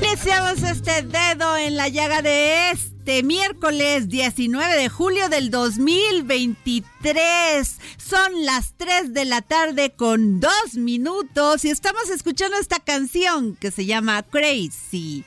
[0.00, 7.76] Iniciamos este dedo en la llaga de este miércoles 19 de julio del 2023.
[7.96, 13.70] Son las 3 de la tarde con 2 minutos y estamos escuchando esta canción que
[13.70, 15.24] se llama Crazy.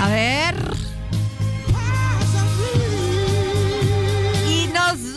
[0.00, 0.81] A ver.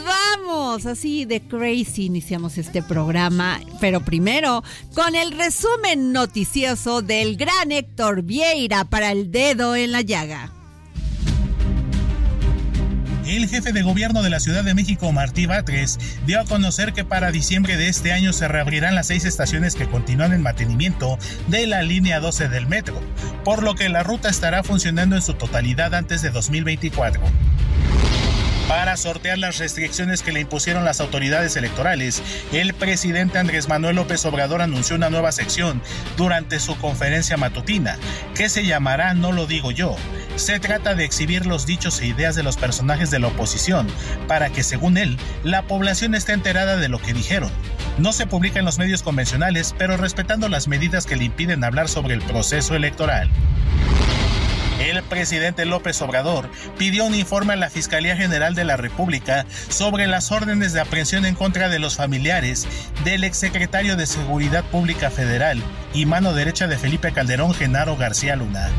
[0.05, 2.05] Vamos así de crazy.
[2.05, 4.63] Iniciamos este programa, pero primero
[4.93, 10.51] con el resumen noticioso del gran Héctor Vieira para el dedo en la llaga.
[13.25, 15.97] El jefe de gobierno de la Ciudad de México, Martí Batres,
[16.27, 19.87] dio a conocer que para diciembre de este año se reabrirán las seis estaciones que
[19.87, 23.01] continúan en mantenimiento de la línea 12 del metro,
[23.43, 27.19] por lo que la ruta estará funcionando en su totalidad antes de 2024.
[28.67, 34.25] Para sortear las restricciones que le impusieron las autoridades electorales, el presidente Andrés Manuel López
[34.25, 35.83] Obrador anunció una nueva sección
[36.17, 37.99] durante su conferencia matutina,
[38.33, 39.95] que se llamará No lo digo yo.
[40.35, 43.87] Se trata de exhibir los dichos e ideas de los personajes de la oposición,
[44.27, 47.51] para que, según él, la población esté enterada de lo que dijeron.
[47.99, 51.87] No se publica en los medios convencionales, pero respetando las medidas que le impiden hablar
[51.87, 53.29] sobre el proceso electoral.
[54.79, 60.05] El presidente López Obrador pidió un informe a la Fiscalía General de la República sobre
[60.05, 62.67] las órdenes de aprehensión en contra de los familiares
[63.05, 65.61] del exsecretario de Seguridad Pública Federal
[65.93, 68.69] y mano derecha de Felipe Calderón, Genaro García Luna.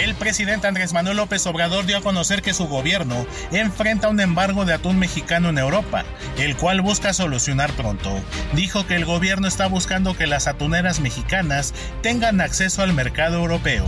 [0.00, 4.66] El presidente Andrés Manuel López Obrador dio a conocer que su gobierno enfrenta un embargo
[4.66, 6.04] de atún mexicano en Europa,
[6.38, 8.12] el cual busca solucionar pronto.
[8.52, 13.86] Dijo que el gobierno está buscando que las atuneras mexicanas tengan acceso al mercado europeo.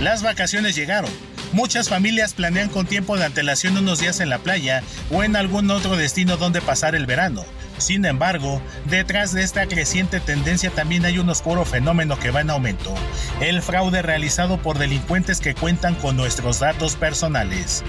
[0.00, 1.10] Las vacaciones llegaron.
[1.52, 5.70] Muchas familias planean con tiempo de antelación unos días en la playa o en algún
[5.72, 7.44] otro destino donde pasar el verano.
[7.78, 12.50] Sin embargo, detrás de esta creciente tendencia también hay un oscuro fenómeno que va en
[12.50, 12.94] aumento,
[13.40, 17.84] el fraude realizado por delincuentes que cuentan con nuestros datos personales.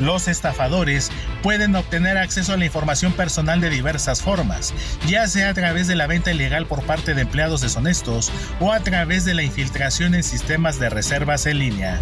[0.00, 1.10] Los estafadores
[1.42, 4.72] pueden obtener acceso a la información personal de diversas formas,
[5.06, 8.30] ya sea a través de la venta ilegal por parte de empleados deshonestos
[8.60, 12.00] o a través de la infiltración en sistemas de reservas en línea.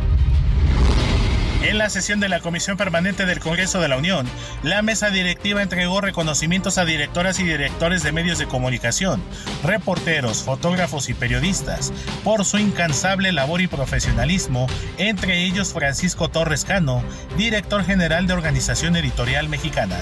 [1.63, 4.27] En la sesión de la Comisión Permanente del Congreso de la Unión,
[4.63, 9.21] la mesa directiva entregó reconocimientos a directoras y directores de medios de comunicación,
[9.65, 11.93] reporteros, fotógrafos y periodistas
[12.23, 14.69] por su incansable labor y profesionalismo,
[14.99, 17.03] entre ellos Francisco Torres Cano,
[17.37, 19.99] director general de Organización Editorial Mexicana.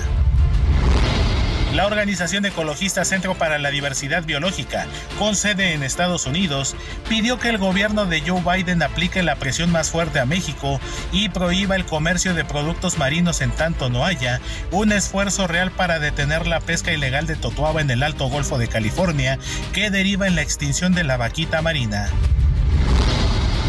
[1.77, 4.87] La organización ecologista Centro para la Diversidad Biológica,
[5.19, 6.75] con sede en Estados Unidos,
[7.07, 10.81] pidió que el gobierno de Joe Biden aplique la presión más fuerte a México
[11.13, 14.41] y prohíba el comercio de productos marinos en tanto no haya
[14.71, 18.69] un esfuerzo real para detener la pesca ilegal de totuaba en el Alto Golfo de
[18.69, 19.39] California
[19.75, 22.09] que deriva en la extinción de la vaquita marina.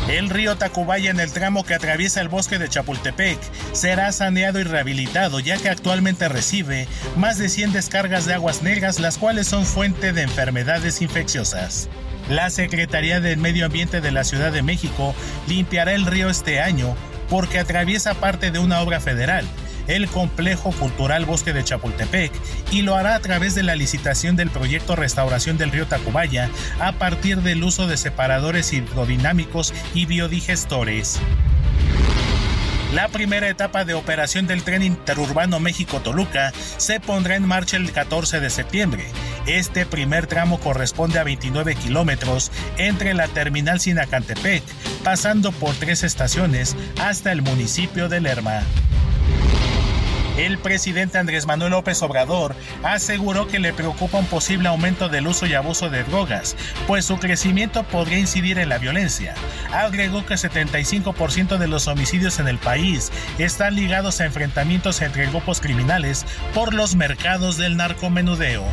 [0.10, 3.38] El río Tacubaya en el tramo que atraviesa el bosque de Chapultepec
[3.74, 6.88] será saneado y rehabilitado ya que actualmente recibe
[7.18, 11.90] más de 100 descargas de aguas negras las cuales son fuente de enfermedades infecciosas.
[12.30, 15.14] La Secretaría del Medio Ambiente de la Ciudad de México
[15.46, 16.96] limpiará el río este año
[17.30, 19.44] porque atraviesa parte de una obra federal,
[19.88, 22.32] el Complejo Cultural Bosque de Chapultepec,
[22.72, 26.50] y lo hará a través de la licitación del proyecto Restauración del río Tacubaya
[26.80, 31.20] a partir del uso de separadores hidrodinámicos y biodigestores.
[32.94, 38.40] La primera etapa de operación del tren interurbano México-Toluca se pondrá en marcha el 14
[38.40, 39.06] de septiembre.
[39.46, 44.64] Este primer tramo corresponde a 29 kilómetros entre la terminal Sinacantepec,
[45.04, 48.62] pasando por tres estaciones hasta el municipio de Lerma.
[50.38, 55.48] El presidente Andrés Manuel López Obrador aseguró que le preocupa un posible aumento del uso
[55.48, 56.56] y abuso de drogas,
[56.86, 59.34] pues su crecimiento podría incidir en la violencia.
[59.74, 65.60] Agregó que 75% de los homicidios en el país están ligados a enfrentamientos entre grupos
[65.60, 66.24] criminales
[66.54, 68.64] por los mercados del narcomenudeo.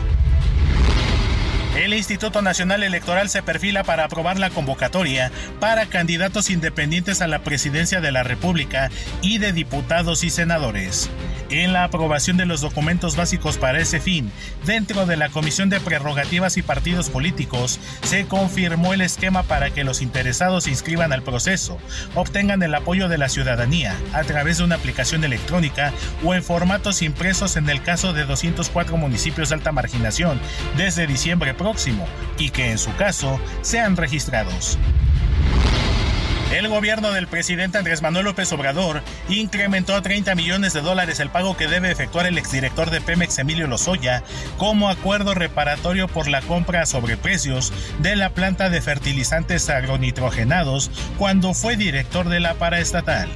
[1.77, 7.43] El Instituto Nacional Electoral se perfila para aprobar la convocatoria para candidatos independientes a la
[7.43, 8.91] presidencia de la República
[9.23, 11.11] y de diputados y senadores.
[11.55, 14.33] En la aprobación de los documentos básicos para ese fin,
[14.67, 19.85] dentro de la Comisión de Prerrogativas y Partidos Políticos, se confirmó el esquema para que
[19.85, 21.79] los interesados se inscriban al proceso,
[22.17, 25.93] obtengan el apoyo de la ciudadanía a través de una aplicación electrónica
[26.25, 30.41] o en formatos impresos en el caso de 204 municipios de alta marginación
[30.77, 34.77] desde diciembre próximo y que en su caso sean registrados.
[36.55, 41.29] El gobierno del presidente Andrés Manuel López Obrador incrementó a 30 millones de dólares el
[41.29, 44.23] pago que debe efectuar el exdirector de Pemex Emilio Lozoya
[44.57, 51.55] como acuerdo reparatorio por la compra a sobreprecios de la planta de fertilizantes agronitrogenados cuando
[51.55, 53.29] fue director de la paraestatal.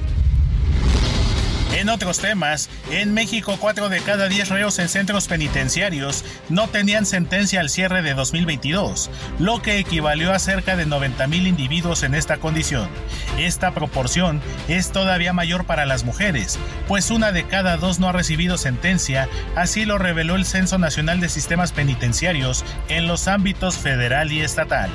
[1.73, 7.05] En otros temas, en México 4 de cada 10 reos en centros penitenciarios no tenían
[7.05, 12.15] sentencia al cierre de 2022, lo que equivalió a cerca de 90 mil individuos en
[12.15, 12.89] esta condición.
[13.37, 16.57] Esta proporción es todavía mayor para las mujeres,
[16.87, 21.19] pues una de cada dos no ha recibido sentencia, así lo reveló el Censo Nacional
[21.19, 24.89] de Sistemas Penitenciarios en los ámbitos federal y estatal.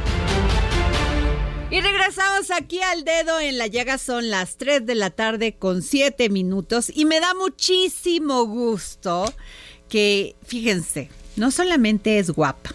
[1.74, 5.82] Y regresamos aquí al dedo en la llaga, son las 3 de la tarde con
[5.82, 9.24] 7 minutos y me da muchísimo gusto
[9.88, 12.70] que, fíjense, no solamente es guapa,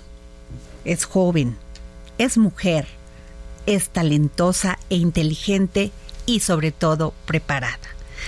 [0.83, 1.55] es joven,
[2.17, 2.87] es mujer,
[3.65, 5.93] es talentosa e inteligente
[6.25, 7.79] y sobre todo preparada.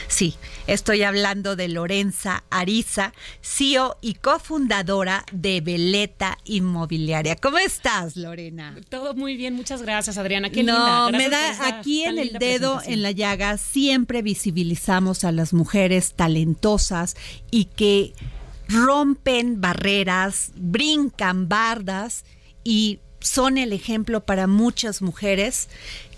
[0.07, 0.35] Sí,
[0.68, 7.36] estoy hablando de Lorenza Ariza, CEO y cofundadora de Veleta Inmobiliaria.
[7.36, 8.75] ¿Cómo estás, Lorena?
[8.90, 10.50] Todo muy bien, muchas gracias, Adriana.
[10.50, 11.18] Qué no, linda.
[11.18, 17.16] me da aquí en el dedo, en la llaga, siempre visibilizamos a las mujeres talentosas
[17.50, 18.14] y que
[18.68, 22.24] rompen barreras, brincan bardas
[22.64, 25.69] y son el ejemplo para muchas mujeres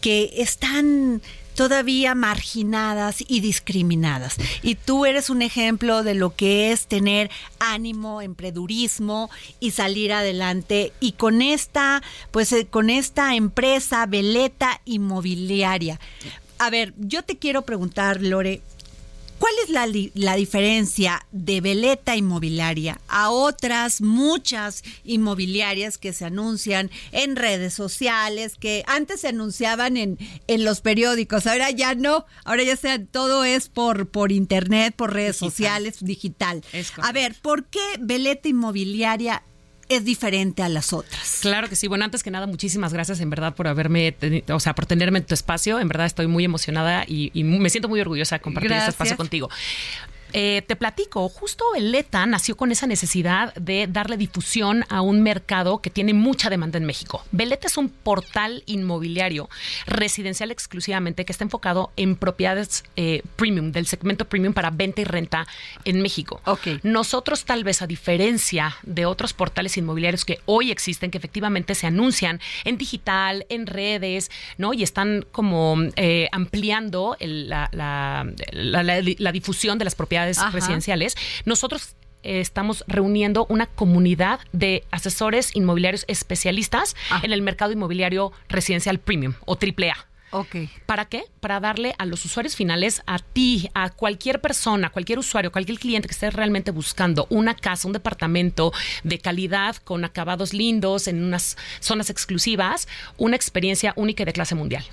[0.01, 1.21] que están
[1.55, 4.35] todavía marginadas y discriminadas.
[4.61, 7.29] Y tú eres un ejemplo de lo que es tener
[7.59, 9.29] ánimo, emprendurismo
[9.59, 10.94] y salir adelante.
[11.00, 12.01] Y con esta,
[12.31, 16.00] pues eh, con esta empresa Veleta Inmobiliaria.
[16.57, 18.61] A ver, yo te quiero preguntar, Lore,
[19.44, 26.90] ¿Cuál es la, la diferencia de Veleta Inmobiliaria a otras muchas inmobiliarias que se anuncian
[27.12, 30.18] en redes sociales, que antes se anunciaban en,
[30.48, 35.12] en los periódicos, ahora ya no, ahora ya sea, todo es por, por internet, por
[35.12, 35.51] redes Digital.
[35.51, 36.63] sociales, digital.
[37.01, 39.44] A ver, ¿por qué Veleta Inmobiliaria
[39.90, 41.40] es diferente a las otras?
[41.42, 41.88] Claro que sí.
[41.88, 44.16] Bueno, antes que nada, muchísimas gracias en verdad por haberme,
[44.50, 45.80] o sea, por tenerme en tu espacio.
[45.80, 48.90] En verdad estoy muy emocionada y, y me siento muy orgullosa de compartir Gracias.
[48.90, 49.50] este espacio contigo.
[50.34, 55.80] Eh, te platico, justo Veleta nació con esa necesidad de darle difusión a un mercado
[55.80, 57.24] que tiene mucha demanda en México.
[57.32, 59.48] Veleta es un portal inmobiliario
[59.86, 65.04] residencial exclusivamente que está enfocado en propiedades eh, premium, del segmento premium para venta y
[65.04, 65.46] renta
[65.86, 66.42] en México.
[66.46, 66.68] Ok.
[66.82, 71.86] Nosotros tal vez a diferencia de otros portales inmobiliarios que hoy existen, que efectivamente se
[71.86, 74.74] anuncian en digital, en redes, ¿no?
[74.74, 80.23] Y están como eh, ampliando el- la, la- la- la- la difusión de las propiedades
[80.39, 80.50] Ajá.
[80.51, 81.15] residenciales,
[81.46, 87.20] nosotros eh, estamos reuniendo una comunidad de asesores inmobiliarios especialistas Ah.
[87.24, 89.96] en el mercado inmobiliario residencial premium o AAA.
[90.34, 90.56] Ok.
[90.88, 91.25] ¿Para qué?
[91.40, 96.08] Para darle a los usuarios finales, a ti, a cualquier persona, cualquier usuario, cualquier cliente
[96.08, 98.74] que esté realmente buscando una casa, un departamento
[99.04, 102.88] de calidad, con acabados lindos, en unas zonas exclusivas,
[103.18, 104.84] una experiencia única y de clase mundial.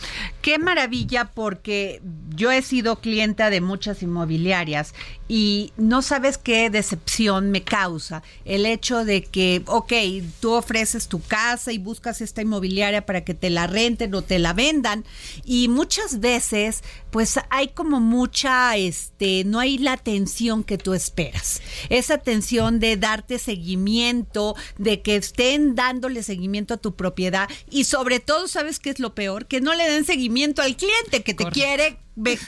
[0.42, 2.02] Qué maravilla porque
[2.36, 4.94] yo he sido clienta de muchas inmobiliarias
[5.26, 9.92] y no sabes qué decepción me causa el hecho de que, ok,
[10.40, 14.38] tú ofreces tu casa y buscas esta inmobiliaria para que te la renten o te
[14.38, 15.04] la vendan
[15.44, 21.60] y muchas veces pues hay como mucha, este, no hay la atención que tú esperas.
[21.88, 28.20] Esa atención de darte seguimiento, de que estén dándole seguimiento a tu propiedad y sobre
[28.20, 29.46] todo, ¿sabes qué es lo peor?
[29.46, 31.52] Que no le den seguimiento al cliente que te Correcto.
[31.52, 31.98] quiere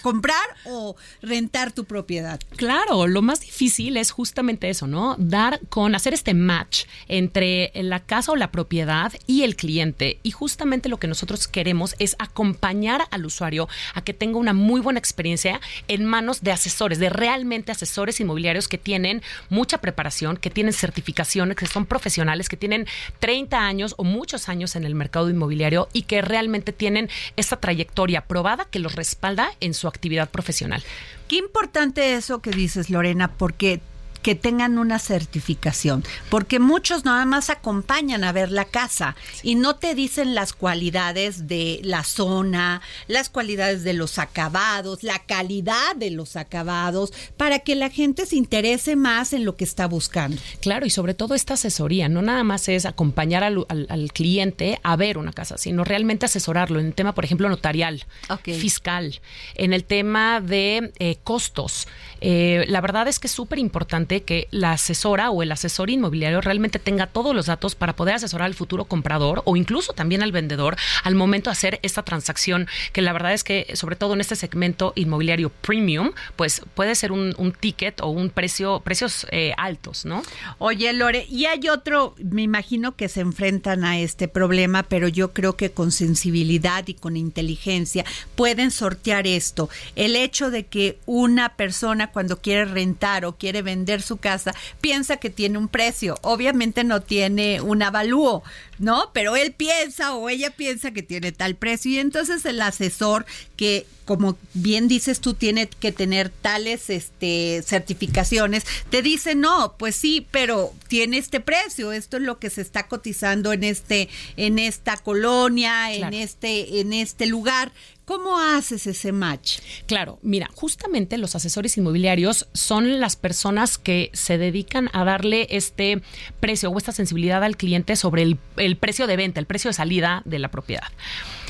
[0.02, 2.40] comprar o rentar tu propiedad.
[2.56, 5.16] Claro, lo más difícil es justamente eso, ¿no?
[5.18, 10.18] Dar con hacer este match entre la casa o la propiedad y el cliente.
[10.22, 14.80] Y justamente lo que nosotros queremos es acompañar al usuario a que tenga una muy
[14.80, 20.50] buena experiencia en manos de asesores, de realmente asesores inmobiliarios que tienen mucha preparación, que
[20.50, 22.86] tienen certificaciones, que son profesionales, que tienen
[23.20, 28.26] 30 años o muchos años en el mercado inmobiliario y que realmente tienen esta trayectoria
[28.26, 30.82] probada que los respalda en su actividad profesional.
[31.28, 33.80] Qué importante eso que dices, Lorena, porque
[34.22, 39.76] que tengan una certificación, porque muchos nada más acompañan a ver la casa y no
[39.76, 46.10] te dicen las cualidades de la zona, las cualidades de los acabados, la calidad de
[46.10, 50.40] los acabados, para que la gente se interese más en lo que está buscando.
[50.60, 54.78] Claro, y sobre todo esta asesoría, no nada más es acompañar al, al- al cliente
[54.82, 58.04] a ver una casa, sino realmente asesorarlo en el tema, por ejemplo, notarial,
[58.44, 59.20] fiscal,
[59.54, 61.88] en el tema de eh, costos.
[62.20, 66.42] Eh, la verdad es que es súper importante que la asesora o el asesor inmobiliario
[66.42, 70.32] realmente tenga todos los datos para poder asesorar al futuro comprador o incluso también al
[70.32, 74.20] vendedor al momento de hacer esta transacción, que la verdad es que sobre todo en
[74.20, 80.04] este segmento inmobiliario premium, pues puede ser un, ticket o un precio, precios eh, altos,
[80.04, 80.22] ¿no?
[80.58, 85.32] Oye, Lore, y hay otro, me imagino que se enfrentan a este problema, pero yo
[85.32, 88.04] creo que con sensibilidad y con inteligencia
[88.34, 89.68] pueden sortear esto.
[89.96, 95.16] El hecho de que una persona cuando quiere rentar o quiere vender su casa piensa
[95.16, 98.42] que tiene un precio, obviamente no tiene un avalúo,
[98.78, 99.10] ¿no?
[99.12, 103.86] Pero él piensa o ella piensa que tiene tal precio y entonces el asesor que
[104.12, 108.64] como bien dices tú tiene que tener tales este certificaciones.
[108.90, 111.92] Te dice no pues sí pero tiene este precio.
[111.92, 116.92] Esto es lo que se está cotizando en este en esta colonia en este en
[116.92, 117.72] este lugar
[118.04, 124.36] cómo haces ese match Claro, mira, justamente los asesores inmobiliarios son las personas que se
[124.36, 126.02] dedican a darle este
[126.38, 129.74] precio o esta sensibilidad al cliente sobre el, el precio de venta, el precio de
[129.74, 130.88] salida de la propiedad.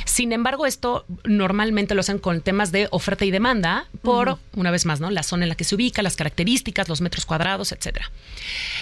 [0.05, 4.87] Sin embargo, esto normalmente lo hacen con temas de oferta y demanda por, una vez
[4.87, 5.11] más, ¿no?
[5.11, 8.11] La zona en la que se ubica, las características, los metros cuadrados, etcétera.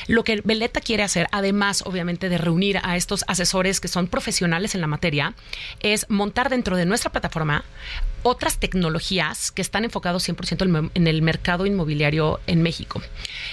[0.06, 4.74] Lo que Veleta quiere hacer, además, obviamente, de reunir a estos asesores que son profesionales
[4.74, 5.34] en la materia,
[5.80, 7.64] es montar dentro de nuestra plataforma
[8.22, 13.02] otras tecnologías que están enfocados 100% en el- mercado inmobiliario en México.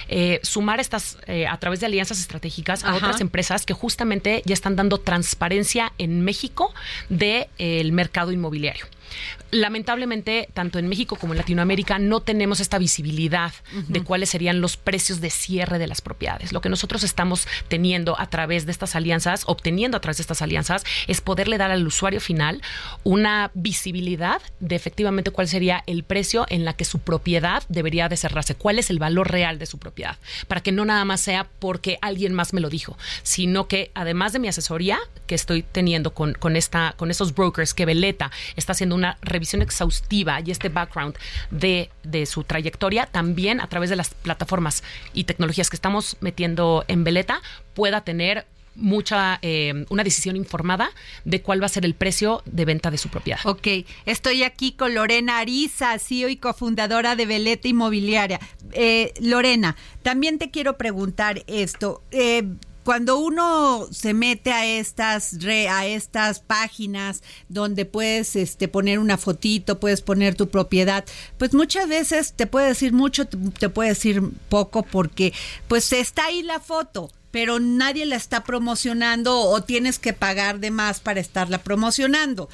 [0.08, 2.98] Eh, sumar estas eh, a través de alianzas estratégicas a Ajá.
[2.98, 6.74] otras empresas que justamente ya están dando transparencia en México
[7.10, 8.86] del mercado inmobiliario.
[9.52, 13.54] Lamentablemente, tanto en México como en Latinoamérica no tenemos esta visibilidad
[13.88, 16.52] de cuáles serían los precios de cierre de las propiedades.
[16.52, 20.42] Lo que nosotros estamos teniendo a través de estas alianzas, obteniendo a través de estas
[20.42, 22.62] alianzas, es poderle dar al usuario final
[23.04, 28.18] una visibilidad de efectivamente cuál sería el precio en la que su propiedad debería de
[28.18, 31.48] cerrarse, cuál es el valor real de su propiedad, para que no nada más sea
[31.60, 36.14] porque alguien más me lo dijo, sino que además de mi asesoría que estoy teniendo
[36.14, 40.70] con, con, esta, con estos brokers que Veleta está haciendo una revisión exhaustiva y este
[40.70, 41.16] background
[41.52, 46.84] de, de su trayectoria, también a través de las plataformas y tecnologías que estamos metiendo
[46.88, 47.42] en Veleta,
[47.74, 48.46] pueda tener
[48.78, 50.92] mucha eh, una decisión informada
[51.26, 53.40] de cuál va a ser el precio de venta de su propiedad.
[53.44, 53.68] Ok,
[54.06, 58.40] estoy aquí con Lorena Ariza, CEO y cofundadora de Veleta Inmobiliaria.
[58.72, 62.04] Eh, Lorena, también te quiero preguntar esto.
[62.12, 62.44] Eh,
[62.88, 69.18] cuando uno se mete a estas re- a estas páginas donde puedes este poner una
[69.18, 71.04] fotito, puedes poner tu propiedad,
[71.38, 75.34] pues muchas veces te puede decir mucho, te, puede decir poco porque
[75.68, 80.72] pues está ahí la foto, pero nadie la está promocionando o tienes que pagar de
[80.72, 82.48] más para estarla promocionando.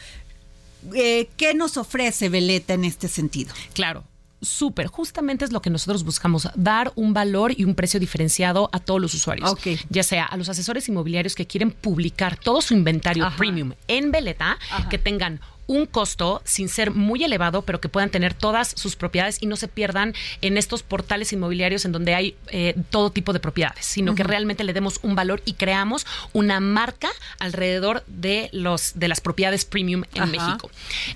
[0.96, 3.54] Eh, ¿Qué nos ofrece Veleta en este sentido?
[3.74, 4.04] Claro.
[4.44, 8.80] Súper, justamente es lo que nosotros buscamos, dar un valor y un precio diferenciado a
[8.80, 9.50] todos los usuarios.
[9.50, 9.68] Ok.
[9.90, 13.38] Ya sea a los asesores inmobiliarios que quieren publicar todo su inventario Ajá.
[13.38, 14.90] premium en Veleta, Ajá.
[14.90, 15.40] que tengan
[15.74, 19.56] un costo sin ser muy elevado, pero que puedan tener todas sus propiedades y no
[19.56, 24.13] se pierdan en estos portales inmobiliarios en donde hay eh, todo tipo de propiedades, sino
[24.13, 29.20] que realmente le demos un valor y creamos una marca alrededor de los de las
[29.20, 30.32] propiedades premium en Ajá.
[30.32, 30.70] México.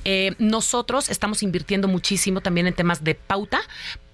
[0.03, 3.61] Eh, nosotros estamos invirtiendo muchísimo también en temas de pauta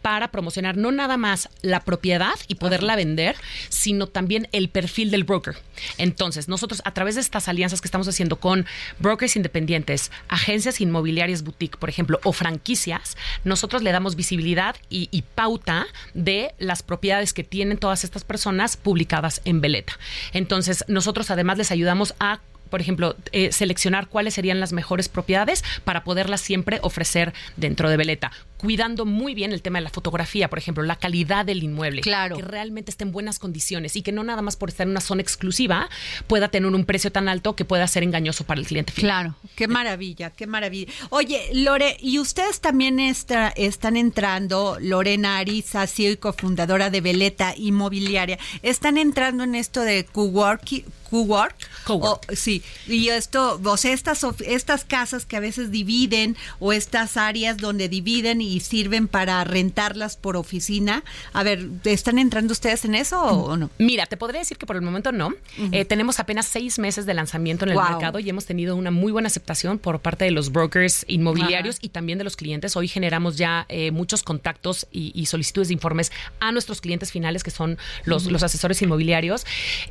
[0.03, 3.37] para promocionar no nada más la propiedad y poderla vender,
[3.69, 5.55] sino también el perfil del broker.
[5.97, 8.65] Entonces, nosotros a través de estas alianzas que estamos haciendo con
[8.99, 15.21] brokers independientes, agencias inmobiliarias boutique, por ejemplo, o franquicias, nosotros le damos visibilidad y, y
[15.21, 19.97] pauta de las propiedades que tienen todas estas personas publicadas en Veleta.
[20.33, 22.41] Entonces, nosotros además les ayudamos a
[22.73, 27.97] por ejemplo, eh, seleccionar cuáles serían las mejores propiedades para poderlas siempre ofrecer dentro de
[27.97, 28.31] Veleta,
[28.63, 32.37] cuidando muy bien el tema de la fotografía, por ejemplo, la calidad del inmueble, Claro.
[32.37, 35.01] que realmente esté en buenas condiciones y que no nada más por estar en una
[35.01, 35.89] zona exclusiva
[36.27, 39.03] pueda tener un precio tan alto que pueda ser engañoso para el cliente final.
[39.03, 40.91] Claro, qué maravilla, qué maravilla.
[41.09, 47.53] Oye, Lore, y ustedes también está- están entrando, Lorena Ariza, CEO y cofundadora de Veleta
[47.57, 50.85] Inmobiliaria, están entrando en esto de coworking.
[51.13, 52.25] Cowork, Cowork.
[52.31, 57.17] O- sí, y esto, o sea, estas, estas casas que a veces dividen o estas
[57.17, 61.03] áreas donde dividen y sirven para rentarlas por oficina.
[61.33, 63.69] A ver, ¿están entrando ustedes en eso o, no?
[63.77, 65.33] Mira, te podría decir que por el momento no.
[65.71, 67.89] Eh, tenemos apenas seis meses de lanzamiento en el Wow.
[67.89, 71.89] mercado y hemos tenido una muy buena aceptación por parte de los brokers inmobiliarios y
[71.89, 72.75] también de los clientes.
[72.75, 77.43] Hoy generamos ya eh, muchos contactos y, y solicitudes de informes a nuestros clientes finales,
[77.43, 79.45] que son los, los asesores inmobiliarios.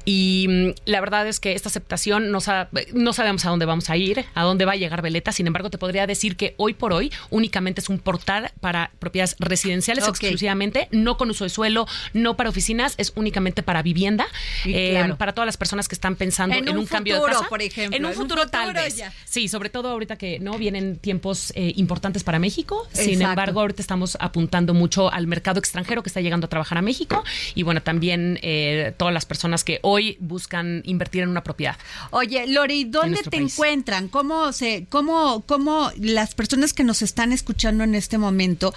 [0.04, 4.24] Y mm, la verdad es que esta aceptación no sabemos a dónde vamos a ir,
[4.34, 5.32] a dónde va a llegar Veleta.
[5.32, 9.36] Sin embargo, te podría decir que hoy por hoy únicamente es un portal para propiedades
[9.38, 14.26] residenciales exclusivamente, no con uso de suelo, no para oficinas, es únicamente para vivienda,
[14.66, 15.16] eh, claro.
[15.16, 17.48] para todas las personas que están pensando En en, un un, cambio de futuro, casa.
[17.48, 18.96] por ejemplo, En un en un futuro, tal futuro vez.
[18.96, 19.12] ya.
[19.24, 22.86] Sí, sobre todo ahorita que no vienen tiempos eh, importantes para México.
[22.92, 26.82] Sin embargo, ahorita estamos apuntando mucho al mercado extranjero que está llegando a trabajar a
[26.82, 31.76] México y bueno, también eh, todas las personas que hoy buscan invertir en una propiedad.
[32.10, 33.54] Oye, Lore, ¿y dónde te país.
[33.54, 34.08] encuentran?
[34.08, 38.74] ¿Cómo se, cómo, cómo las personas que nos están escuchando en este momento, momento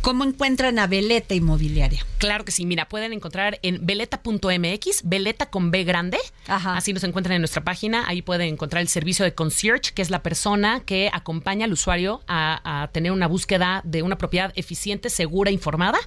[0.00, 2.04] cómo encuentran a Veleta Inmobiliaria?
[2.18, 6.18] Claro que sí, mira, pueden encontrar en veleta.mx, veleta con B grande.
[6.46, 6.76] Ajá.
[6.76, 8.08] Así nos encuentran en nuestra página.
[8.08, 12.22] Ahí pueden encontrar el servicio de concierge, que es la persona que acompaña al usuario
[12.26, 15.98] a, a tener una búsqueda de una propiedad eficiente, segura, informada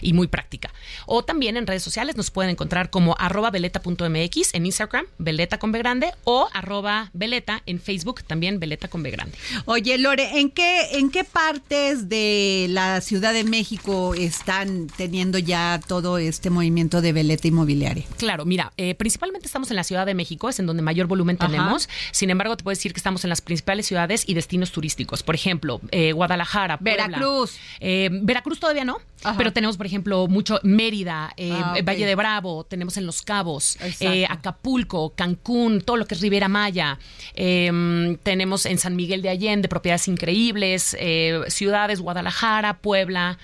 [0.00, 0.72] y muy práctica.
[1.06, 5.72] O también en redes sociales nos pueden encontrar como arroba veleta.mx en Instagram, veleta con
[5.72, 9.36] B grande, o arroba veleta en Facebook, también veleta con B grande.
[9.66, 15.80] Oye, Lore, ¿en qué, ¿en qué partes de la Ciudad de México están teniendo ya
[15.86, 18.04] todo este movimiento de Veleta Inmobiliaria?
[18.16, 21.36] Claro, mira, eh, principalmente estamos en la Ciudad de México, es en donde mayor volumen
[21.38, 21.50] Ajá.
[21.50, 21.88] tenemos.
[22.12, 25.22] Sin embargo, te puedo decir que estamos en las principales ciudades y destinos turísticos.
[25.22, 27.06] Por ejemplo, eh, Guadalajara, Puebla.
[27.08, 27.58] Veracruz.
[27.80, 29.36] Eh, Veracruz todavía no, Ajá.
[29.36, 31.74] pero tenemos, por ejemplo, mucho Mérida, eh, Ah.
[31.84, 36.48] Valle de Bravo, tenemos en Los Cabos, eh, Acapulco, Cancún, todo lo que es Riviera
[36.48, 36.98] Maya.
[37.34, 43.38] Eh, tenemos en San Miguel de Allende propiedades increíbles, eh, ciudades, Guadalajara, Puebla.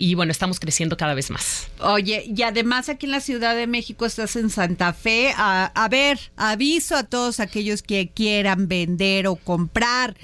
[0.00, 1.68] Y bueno, estamos creciendo cada vez más.
[1.80, 5.32] Oye, y además aquí en la Ciudad de México estás en Santa Fe.
[5.36, 10.16] A, a ver, aviso a todos aquellos que quieran vender o comprar.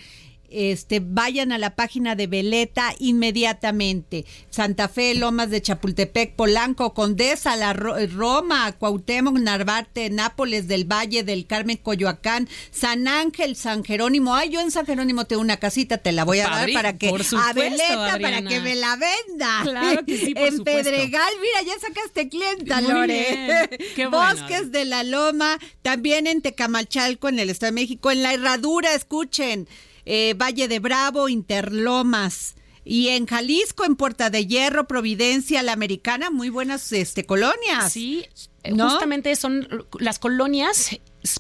[0.55, 4.25] Este, vayan a la página de Veleta inmediatamente.
[4.51, 11.23] Santa Fe, Lomas de Chapultepec, Polanco, Condesa, la Ro- Roma, Cuauhtémoc, Narvarte, Nápoles del Valle,
[11.25, 14.35] del Carmen, Coyoacán, San Ángel, San Jerónimo.
[14.35, 16.99] Ay, yo en San Jerónimo tengo una casita, te la voy a Padre, dar para
[16.99, 19.61] que por a Veleta para que me la venda.
[19.63, 20.83] Claro que sí, por en supuesto.
[20.91, 23.69] Pedregal, mira, ya sacaste clienta, Muy Lore.
[23.97, 24.19] qué bueno.
[24.35, 28.95] Bosques de la Loma, también en Tecamalchalco, en el Estado de México, en La Herradura,
[28.95, 29.69] escuchen,
[30.07, 32.55] eh, Valle de Bravo, Interlomas.
[32.87, 37.91] Y en Jalisco, en Puerta de Hierro, Providencia, La Americana, muy buenas este, colonias.
[37.91, 38.27] Sí,
[38.63, 38.91] eh, ¿No?
[38.91, 40.91] justamente son las colonias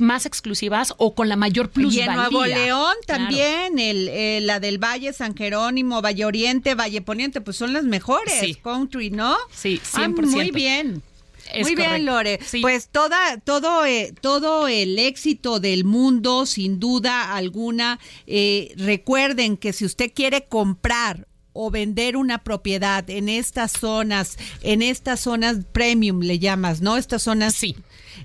[0.00, 2.07] más exclusivas o con la mayor Y plusvalía.
[2.07, 3.24] en Nuevo León Claro.
[3.24, 7.85] también, el, eh, la del Valle, San Jerónimo, Valle Oriente, Valle Poniente, pues son las
[7.85, 8.40] mejores.
[8.40, 8.55] Sí.
[8.55, 9.37] Country, ¿no?
[9.53, 10.27] Sí, Ah, 100%.
[10.31, 11.03] muy bien.
[11.52, 12.04] Es Muy bien.
[12.07, 12.38] Lore.
[12.44, 12.61] Sí.
[12.61, 17.98] Pues toda, todo, eh, todo el éxito del mundo, sin duda alguna.
[18.26, 24.83] eh, recuerden que si usted quiere comprar o vender una propiedad en estas zonas, en
[24.83, 26.96] estas zonas premium le llamas, ¿no?
[26.96, 27.76] Estas zonas, Sí.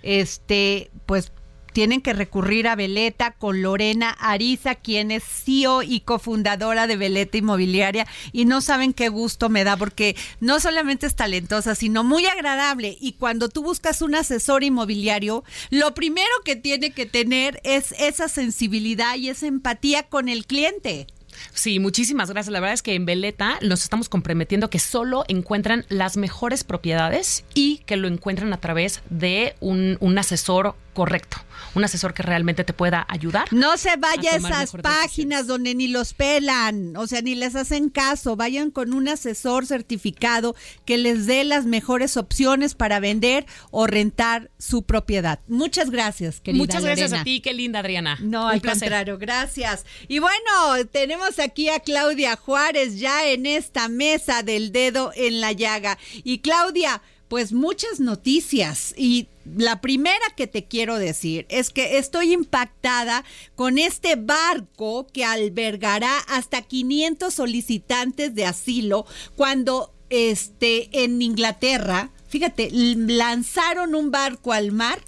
[0.02, 1.32] este, pues
[1.80, 7.38] tienen que recurrir a Veleta con Lorena Ariza, quien es CEO y cofundadora de Veleta
[7.38, 8.06] Inmobiliaria.
[8.34, 12.98] Y no saben qué gusto me da, porque no solamente es talentosa, sino muy agradable.
[13.00, 18.28] Y cuando tú buscas un asesor inmobiliario, lo primero que tiene que tener es esa
[18.28, 21.08] sensibilidad y esa empatía con el cliente.
[21.54, 22.52] Sí, muchísimas gracias.
[22.52, 27.46] La verdad es que en Veleta nos estamos comprometiendo que solo encuentran las mejores propiedades
[27.54, 31.38] y que lo encuentran a través de un, un asesor correcto,
[31.76, 33.52] un asesor que realmente te pueda ayudar.
[33.52, 37.90] No se vaya a esas páginas donde ni los pelan, o sea, ni les hacen
[37.90, 38.36] caso.
[38.36, 44.52] Vayan con un asesor certificado que les dé las mejores opciones para vender o rentar
[44.58, 45.40] su propiedad.
[45.48, 48.18] Muchas gracias, querida Muchas gracias a ti, qué linda Adriana.
[48.22, 48.90] No, Un al placer.
[48.90, 49.86] contrario, gracias.
[50.08, 55.52] Y bueno, tenemos aquí a Claudia Juárez ya en esta mesa del dedo en la
[55.52, 55.98] llaga.
[56.24, 58.94] Y Claudia, pues muchas noticias.
[58.98, 63.24] Y la primera que te quiero decir es que estoy impactada
[63.56, 72.70] con este barco que albergará hasta 500 solicitantes de asilo cuando este en Inglaterra, fíjate,
[72.72, 75.00] lanzaron un barco al mar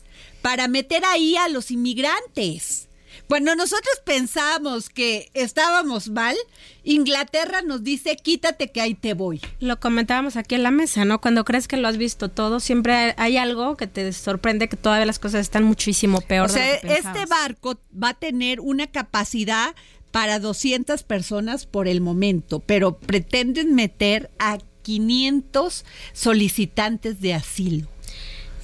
[0.42, 2.88] para meter ahí a los inmigrantes.
[3.32, 6.36] Cuando nosotros pensamos que estábamos mal,
[6.84, 9.40] Inglaterra nos dice, quítate que ahí te voy.
[9.62, 11.22] Lo comentábamos aquí en la mesa, ¿no?
[11.22, 15.06] Cuando crees que lo has visto todo, siempre hay algo que te sorprende que todavía
[15.06, 16.50] las cosas están muchísimo peor.
[16.50, 19.76] O de lo que este barco va a tener una capacidad
[20.12, 27.88] para 200 personas por el momento, pero pretenden meter a 500 solicitantes de asilo.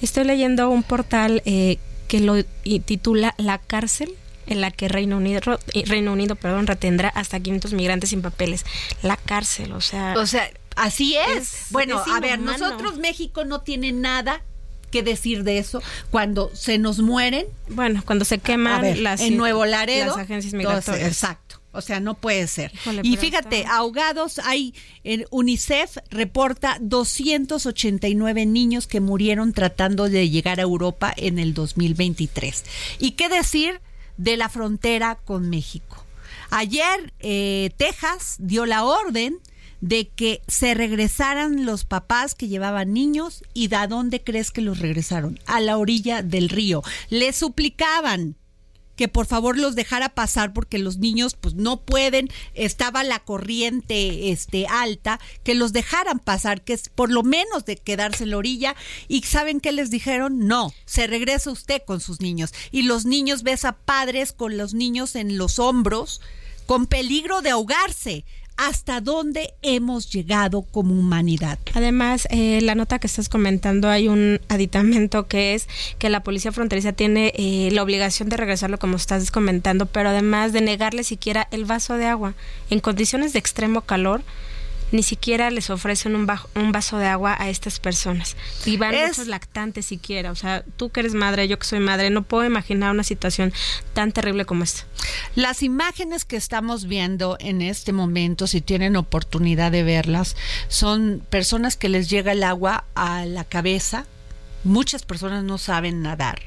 [0.02, 2.44] Estoy leyendo un portal eh, que lo
[2.84, 4.14] titula La cárcel
[4.48, 8.64] en la que Reino Unido, eh, Reino Unido perdón, retendrá hasta 500 migrantes sin papeles.
[9.02, 10.14] La cárcel, o sea...
[10.16, 11.36] O sea, así es.
[11.42, 14.42] Es- bueno, es a ver, nosotros México no tiene nada
[14.90, 15.82] que decir de eso.
[16.10, 20.06] Cuando se nos mueren, bueno, cuando se queman ver, las, en Nuevo Laredo.
[20.16, 21.06] las agencias migratorias.
[21.06, 21.60] exacto.
[21.72, 22.72] O sea, no puede ser.
[22.74, 30.28] Híjole, y fíjate, está- ahogados hay, en UNICEF reporta 289 niños que murieron tratando de
[30.30, 32.64] llegar a Europa en el 2023.
[32.98, 33.80] ¿Y qué decir
[34.18, 36.04] de la frontera con México?
[36.50, 39.38] Ayer eh, Texas dio la orden
[39.80, 44.78] de que se regresaran los papás que llevaban niños y ¿a dónde crees que los
[44.78, 45.38] regresaron?
[45.46, 46.82] A la orilla del río.
[47.10, 48.36] Le suplicaban
[48.98, 54.32] que por favor los dejara pasar porque los niños pues no pueden, estaba la corriente
[54.32, 58.38] este alta, que los dejaran pasar, que es por lo menos de quedarse en la
[58.38, 58.74] orilla
[59.06, 60.48] y saben qué les dijeron?
[60.48, 64.74] No, se regresa usted con sus niños y los niños ves a padres con los
[64.74, 66.20] niños en los hombros
[66.66, 68.24] con peligro de ahogarse.
[68.58, 71.60] ¿Hasta dónde hemos llegado como humanidad?
[71.74, 75.68] Además, eh, la nota que estás comentando, hay un aditamento que es
[76.00, 80.52] que la policía fronteriza tiene eh, la obligación de regresarlo como estás comentando, pero además
[80.52, 82.34] de negarle siquiera el vaso de agua.
[82.68, 84.22] En condiciones de extremo calor,
[84.90, 88.36] ni siquiera les ofrecen un, bajo- un vaso de agua a estas personas.
[88.64, 90.30] Y van Es- muchos lactantes siquiera.
[90.30, 93.52] O sea, tú que eres madre, yo que soy madre, no puedo imaginar una situación
[93.92, 94.84] tan terrible como esta.
[95.34, 100.36] Las imágenes que estamos viendo en este momento, si tienen oportunidad de verlas,
[100.68, 104.06] son personas que les llega el agua a la cabeza.
[104.64, 106.40] Muchas personas no saben nadar.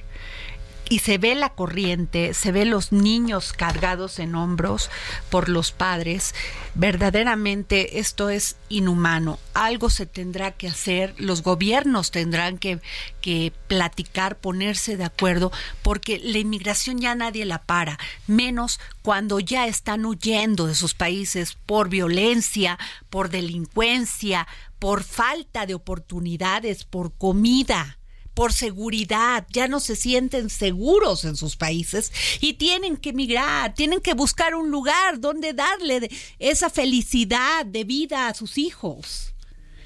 [0.92, 4.90] Y se ve la corriente, se ve los niños cargados en hombros
[5.30, 6.36] por los padres.
[6.76, 9.40] Verdaderamente esto es inhumano.
[9.54, 12.82] Algo se tendrá que hacer, los gobiernos tendrán que,
[13.22, 19.68] que platicar, ponerse de acuerdo, porque la inmigración ya nadie la para, menos cuando ya
[19.68, 22.78] están huyendo de sus países por violencia,
[23.10, 24.46] por delincuencia,
[24.78, 27.98] por falta de oportunidades, por comida
[28.42, 34.02] por seguridad, ya no se sienten seguros en sus países y tienen que emigrar, tienen
[34.02, 39.36] que buscar un lugar donde darle esa felicidad de vida a sus hijos.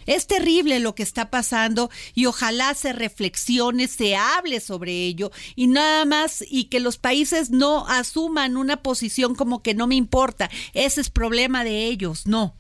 [0.06, 5.68] Es terrible lo que está pasando y ojalá se reflexione, se hable sobre ello y
[5.68, 10.50] nada más y que los países no asuman una posición como que no me importa,
[10.74, 12.56] ese es problema de ellos, no,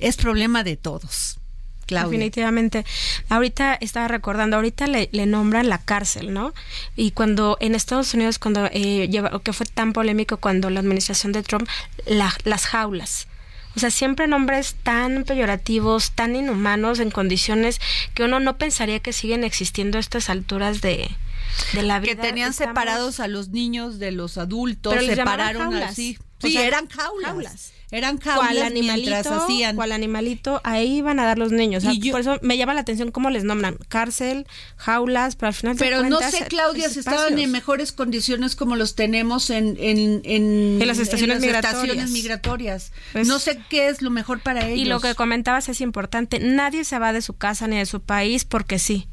[0.00, 1.39] es problema de todos.
[1.90, 2.08] Claudia.
[2.10, 2.84] Definitivamente.
[3.28, 6.54] Ahorita estaba recordando, ahorita le, le nombran la cárcel, ¿no?
[6.96, 11.32] Y cuando en Estados Unidos, cuando eh, lleva, que fue tan polémico cuando la administración
[11.32, 11.68] de Trump,
[12.06, 13.26] la- las jaulas.
[13.76, 17.80] O sea, siempre nombres tan peyorativos, tan inhumanos, en condiciones
[18.14, 21.08] que uno no pensaría que siguen existiendo a estas alturas de,
[21.74, 22.14] de la vida.
[22.14, 26.18] que tenían Estamos- separados a los niños de los adultos, Pero separaron así.
[26.42, 27.30] O Sí, sea, eran jaulas.
[27.30, 27.72] jaulas.
[27.92, 29.76] Eran cual jaulas mientras animalito, hacían.
[29.76, 31.82] cual animalito, ahí iban a dar los niños.
[31.82, 35.34] O sea, Y yo- por eso me llama la atención cómo les nombran cárcel, jaulas,
[35.36, 38.76] pero al final Pero no cuentas, sé, Claudia, es si estaban en mejores condiciones como
[38.76, 41.74] los tenemos en, en, en, En las estaciones las migratorias.
[41.82, 42.92] estaciones migratorias.
[43.12, 44.78] Pues- no sé qué es lo mejor para ellos.
[44.78, 48.00] Y lo que comentabas es importante, nadie se va de su casa ni de su
[48.00, 49.08] país porque sí.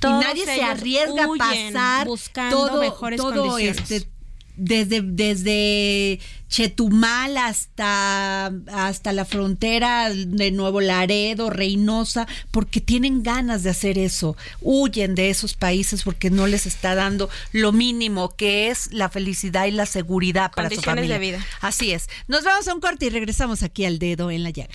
[0.00, 3.90] Todos y nadie se arriesga a pasar buscando todo, mejores todo condiciones.
[3.90, 4.08] este
[4.56, 13.70] desde desde Chetumal hasta hasta la frontera de Nuevo Laredo, Reynosa, porque tienen ganas de
[13.70, 14.36] hacer eso.
[14.60, 19.66] Huyen de esos países porque no les está dando lo mínimo que es la felicidad
[19.66, 21.14] y la seguridad para su familia.
[21.14, 21.46] de vida.
[21.60, 22.08] Así es.
[22.28, 24.74] Nos vamos a un corte y regresamos aquí al dedo en la llaga.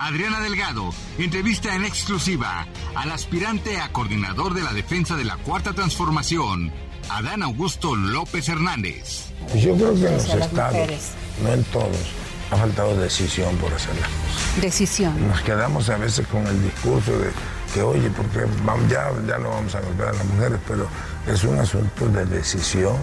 [0.00, 5.74] Adriana Delgado entrevista en exclusiva al aspirante a coordinador de la defensa de la Cuarta
[5.74, 6.72] Transformación,
[7.10, 9.26] Adán Augusto López Hernández.
[9.50, 11.10] Pues yo creo que en los estados, mujeres.
[11.42, 11.98] no en todos,
[12.50, 14.62] ha faltado decisión por hacer las cosas.
[14.62, 15.28] Decisión.
[15.28, 17.30] Nos quedamos a veces con el discurso de
[17.74, 20.88] que, oye, porque vamos, ya, ya no vamos a golpear a las mujeres, pero
[21.26, 22.96] es un asunto de decisión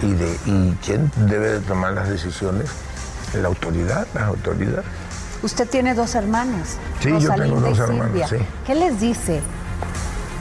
[0.00, 2.70] y de y quién debe de tomar las decisiones,
[3.34, 4.84] la autoridad, las autoridades.
[5.42, 6.76] Usted tiene dos hermanas.
[7.00, 8.36] Sí, yo Rosalinda tengo dos hermanas, sí.
[8.66, 9.40] ¿Qué les dice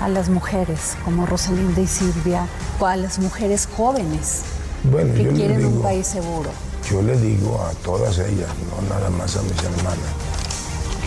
[0.02, 2.48] a las mujeres como Rosalinda y Silvia
[2.80, 4.42] o a las mujeres jóvenes
[4.84, 6.50] Bueno, que yo quieren un país seguro?
[6.90, 10.06] yo le digo a todas ellas, no nada más a mis hermanas,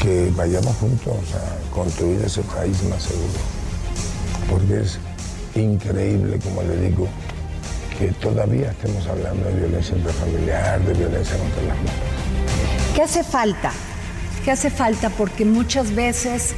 [0.03, 3.38] que vayamos juntos a construir ese país más seguro.
[4.51, 4.98] Porque es
[5.55, 7.07] increíble, como le digo,
[7.96, 12.17] que todavía estemos hablando de violencia intrafamiliar, de violencia contra las mujeres.
[12.98, 13.70] ¿Qué hace falta?
[14.44, 15.08] ¿Qué hace falta?
[15.11, 16.56] Porque muchas veces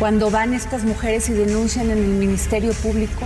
[0.00, 3.24] cuando van estas mujeres y denuncian en el Ministerio Público,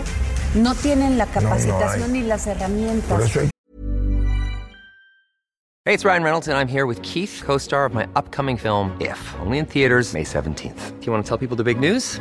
[0.54, 2.20] no tienen la no capacitación hay.
[2.20, 3.34] ni las herramientas.
[3.34, 3.48] Hay
[5.86, 8.94] Hey, it's Ryan Reynolds, and I'm here with Keith, co star of my upcoming film,
[9.00, 11.00] If, only in theaters, May 17th.
[11.00, 12.20] Do you want to tell people the big news?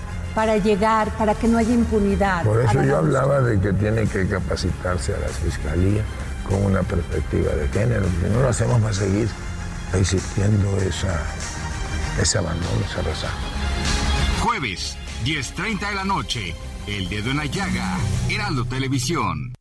[0.33, 2.43] para llegar, para que no haya impunidad.
[2.43, 6.05] Por eso yo hablaba de que tiene que capacitarse a las fiscalías
[6.47, 8.05] con una perspectiva de género.
[8.21, 9.29] Si no lo hacemos va a seguir
[9.93, 11.21] existiendo esa,
[12.21, 13.33] ese abandono, ese rezago.
[14.43, 16.55] Jueves, 10.30 de la noche,
[16.87, 17.97] El Dedo en la Llaga,
[18.29, 19.53] Heraldo Televisión.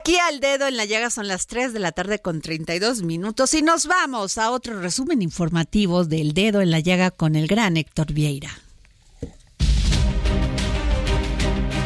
[0.00, 3.52] Aquí al dedo en la llaga son las 3 de la tarde con 32 minutos
[3.52, 7.76] y nos vamos a otro resumen informativo del dedo en la llaga con el gran
[7.76, 8.50] Héctor Vieira.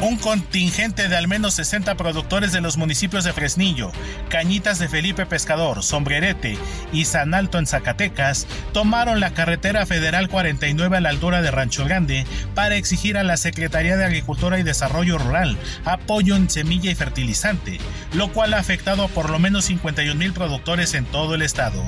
[0.03, 3.93] Un contingente de al menos 60 productores de los municipios de Fresnillo,
[4.31, 6.59] Cañitas de Felipe Pescador, Sombrerete
[6.93, 11.85] y San Alto en Zacatecas tomaron la carretera federal 49 a la altura de Rancho
[11.85, 16.97] Grande para exigir a la Secretaría de Agricultura y Desarrollo Rural apoyo en semilla y
[16.97, 17.79] fertilizante,
[18.13, 21.81] lo cual ha afectado a por lo menos 51 mil productores en todo el estado.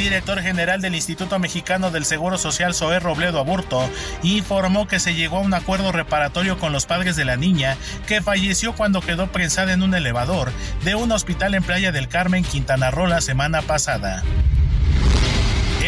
[0.00, 3.86] Director general del Instituto Mexicano del Seguro Social, Zoé Robledo Aburto,
[4.22, 8.22] informó que se llegó a un acuerdo reparatorio con los padres de la niña que
[8.22, 10.52] falleció cuando quedó prensada en un elevador
[10.84, 14.22] de un hospital en Playa del Carmen, Quintana Roo, la semana pasada.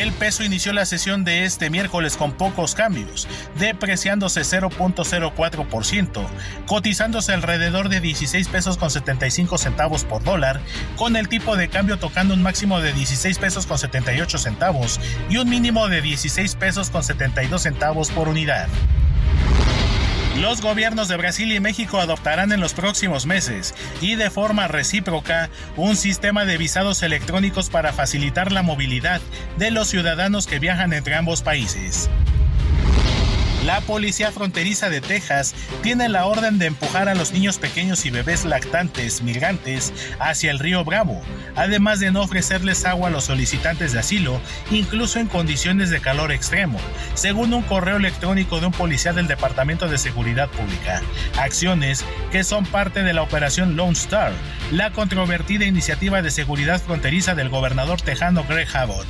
[0.02, 3.28] El peso inició la sesión de este miércoles con pocos cambios,
[3.60, 6.26] depreciándose 0.04%,
[6.66, 10.60] cotizándose alrededor de 16 pesos con 75 centavos por dólar,
[10.96, 14.98] con el tipo de cambio tocando un máximo de 16 pesos con 78 centavos
[15.30, 18.66] y un mínimo de 16 pesos con 72 centavos por unidad.
[20.40, 25.50] Los gobiernos de Brasil y México adoptarán en los próximos meses y de forma recíproca
[25.76, 29.20] un sistema de visados electrónicos para facilitar la movilidad
[29.58, 32.08] de los ciudadanos que viajan entre ambos países.
[33.64, 38.10] La policía fronteriza de Texas tiene la orden de empujar a los niños pequeños y
[38.10, 41.22] bebés lactantes migrantes hacia el río Bravo,
[41.54, 44.40] además de no ofrecerles agua a los solicitantes de asilo,
[44.72, 46.80] incluso en condiciones de calor extremo,
[47.14, 51.00] según un correo electrónico de un policía del Departamento de Seguridad Pública.
[51.38, 54.32] Acciones que son parte de la operación Lone Star,
[54.72, 59.06] la controvertida iniciativa de seguridad fronteriza del gobernador tejano Greg Abbott.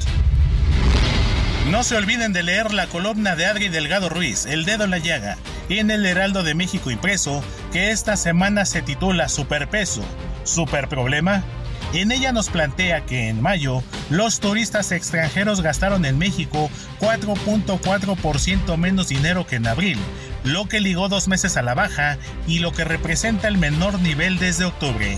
[1.71, 4.99] No se olviden de leer la columna de Adri Delgado Ruiz, El Dedo en la
[4.99, 10.03] Llaga, en el Heraldo de México impreso, que esta semana se titula Superpeso,
[10.43, 11.45] ¿Super problema?
[11.93, 16.69] En ella nos plantea que en mayo los turistas extranjeros gastaron en México
[17.01, 19.99] 4.4% menos dinero que en abril,
[20.43, 24.39] lo que ligó dos meses a la baja y lo que representa el menor nivel
[24.39, 25.17] desde octubre.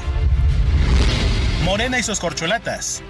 [1.64, 3.02] Morena y sus corcholatas.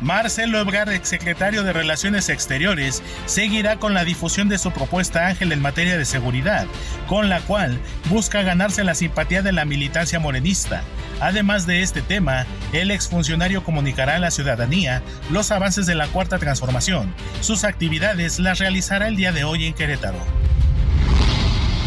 [0.00, 5.60] Marcelo Ebrard, exsecretario de Relaciones Exteriores, seguirá con la difusión de su propuesta Ángel en
[5.60, 6.66] materia de seguridad,
[7.06, 10.82] con la cual busca ganarse la simpatía de la militancia morenista.
[11.20, 16.38] Además de este tema, el exfuncionario comunicará a la ciudadanía los avances de la Cuarta
[16.38, 17.14] Transformación.
[17.42, 20.18] Sus actividades las realizará el día de hoy en Querétaro.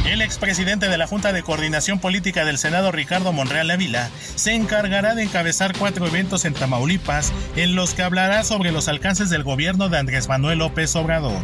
[0.06, 5.16] El expresidente de la Junta de Coordinación Política del Senado, Ricardo Monreal Ávila, se encargará
[5.16, 9.88] de encabezar cuatro eventos en Tamaulipas en los que hablará sobre los alcances del gobierno
[9.88, 11.42] de Andrés Manuel López Obrador.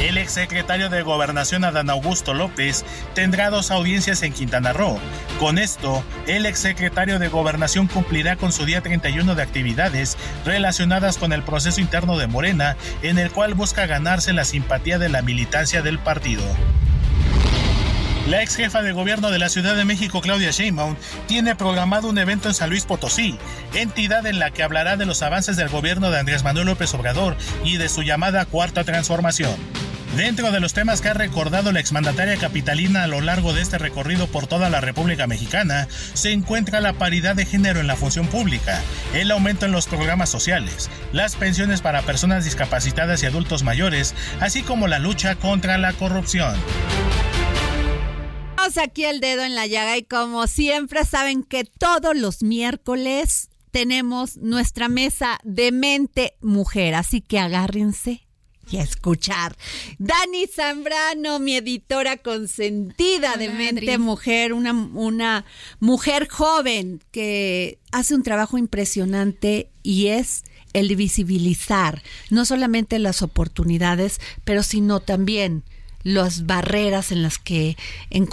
[0.00, 2.84] El exsecretario de Gobernación Adán Augusto López
[3.14, 4.98] tendrá dos audiencias en Quintana Roo.
[5.38, 11.32] Con esto, el exsecretario de Gobernación cumplirá con su día 31 de actividades relacionadas con
[11.32, 15.82] el proceso interno de Morena, en el cual busca ganarse la simpatía de la militancia
[15.82, 16.42] del partido.
[18.28, 20.94] La ex jefa de gobierno de la Ciudad de México, Claudia Sheinbaum,
[21.26, 23.36] tiene programado un evento en San Luis Potosí,
[23.74, 27.36] entidad en la que hablará de los avances del gobierno de Andrés Manuel López Obrador
[27.64, 29.56] y de su llamada Cuarta Transformación.
[30.16, 33.78] Dentro de los temas que ha recordado la exmandataria capitalina a lo largo de este
[33.78, 38.28] recorrido por toda la República Mexicana, se encuentra la paridad de género en la función
[38.28, 38.80] pública,
[39.14, 44.62] el aumento en los programas sociales, las pensiones para personas discapacitadas y adultos mayores, así
[44.62, 46.54] como la lucha contra la corrupción
[48.78, 54.36] aquí el dedo en la llaga y como siempre saben que todos los miércoles tenemos
[54.36, 58.26] nuestra mesa de mente mujer, así que agárrense
[58.70, 59.56] y a escuchar.
[59.98, 65.44] Dani Zambrano, mi editora consentida de Mente Mujer, una, una
[65.80, 74.20] mujer joven que hace un trabajo impresionante y es el visibilizar no solamente las oportunidades,
[74.44, 75.64] pero sino también
[76.02, 77.76] las barreras en las que,
[78.10, 78.28] en,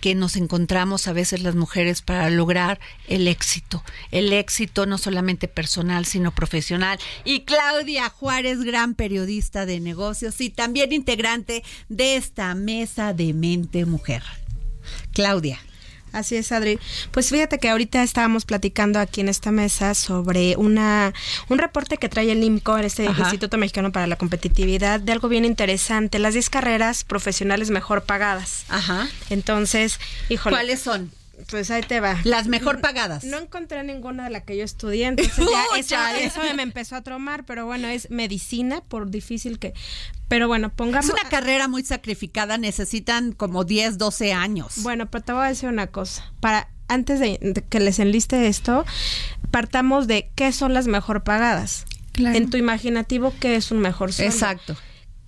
[0.00, 3.82] que nos encontramos a veces las mujeres para lograr el éxito.
[4.10, 6.98] El éxito no solamente personal, sino profesional.
[7.24, 13.84] Y Claudia Juárez, gran periodista de negocios y también integrante de esta mesa de mente
[13.84, 14.22] mujer.
[15.12, 15.58] Claudia.
[16.12, 16.78] Así es, Adri.
[17.10, 21.12] Pues fíjate que ahorita estábamos platicando aquí en esta mesa sobre una
[21.48, 25.44] un reporte que trae el IMCO, este Instituto Mexicano para la Competitividad, de algo bien
[25.44, 28.64] interesante, las 10 carreras profesionales mejor pagadas.
[28.68, 29.08] Ajá.
[29.30, 30.54] Entonces, híjole.
[30.56, 31.10] ¿Cuáles son?
[31.50, 32.18] Pues ahí te va.
[32.24, 33.24] Las mejor pagadas.
[33.24, 35.36] No, encontré ninguna de la que yo estudié, entonces
[35.88, 39.74] ya eso, me empezó a tromar, pero bueno, es medicina, por difícil que...
[40.28, 41.06] Pero bueno, pongamos...
[41.06, 44.82] Es una carrera muy sacrificada, necesitan como 10, 12 años.
[44.82, 46.30] Bueno, pero te voy a decir una cosa.
[46.40, 48.84] Para antes de, que les enliste esto,
[49.50, 51.84] partamos de qué son las mejor pagadas.
[52.16, 54.34] En tu imaginativo, ¿qué es un mejor sueldo?
[54.34, 54.76] Exacto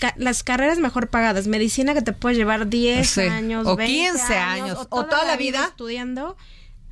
[0.01, 4.11] ca- las carreras mejor pagadas, medicina que te puede llevar 10 Sí, años, o 20
[4.19, 6.37] 15 años, o toda, la vida, estudiando,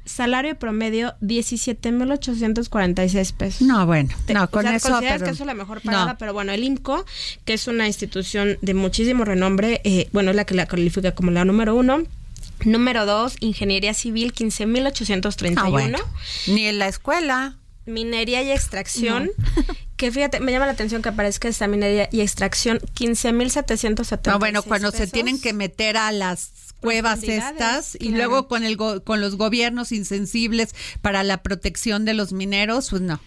[0.05, 3.63] salario promedio 17.846 pesos.
[3.63, 4.89] No, bueno, Te- no, o con sea, eso.
[4.91, 6.19] consideras pero- que eso es la mejor pagada, No.
[6.19, 7.05] pero bueno, el IMCO,
[7.45, 11.31] que es una institución de muchísimo renombre, eh, bueno, es la que la califica como
[11.31, 12.03] la número uno.
[12.65, 15.55] Número dos, Ingeniería Civil, 15.831.
[15.59, 15.99] Ah, bueno.
[16.49, 17.57] Ni en la escuela.
[17.87, 19.31] Minería y extracción,
[19.99, 24.31] que fíjate, me llama la atención que aparezca esta minería y extracción, 15.770.
[24.33, 28.17] No, bueno, cuando se tienen que meter a las cuevas estas y claro.
[28.17, 33.03] luego con el go- con los gobiernos insensibles para la protección de los mineros, pues
[33.03, 33.21] no.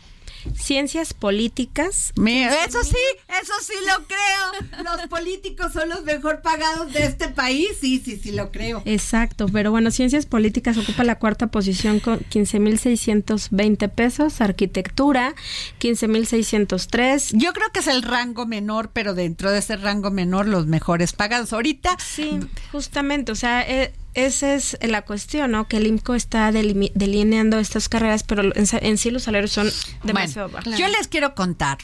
[0.55, 2.13] Ciencias políticas.
[2.15, 2.95] Me- eso sí,
[3.41, 4.83] eso sí lo creo.
[4.83, 7.69] Los políticos son los mejor pagados de este país.
[7.79, 8.81] Sí, sí, sí lo creo.
[8.85, 15.33] Exacto, pero bueno, ciencias políticas ocupa la cuarta posición con 15.620 pesos, arquitectura
[15.79, 17.31] 15.603.
[17.37, 21.13] Yo creo que es el rango menor, pero dentro de ese rango menor los mejores
[21.13, 21.53] pagados.
[21.53, 22.39] Ahorita Sí,
[22.71, 25.67] justamente, o sea, eh, esa es la cuestión, ¿no?
[25.67, 29.69] Que el IMCO está delineando estas carreras, pero en, en sí los salarios son
[30.03, 30.79] demasiado Bueno, bajos.
[30.79, 31.77] yo les quiero contar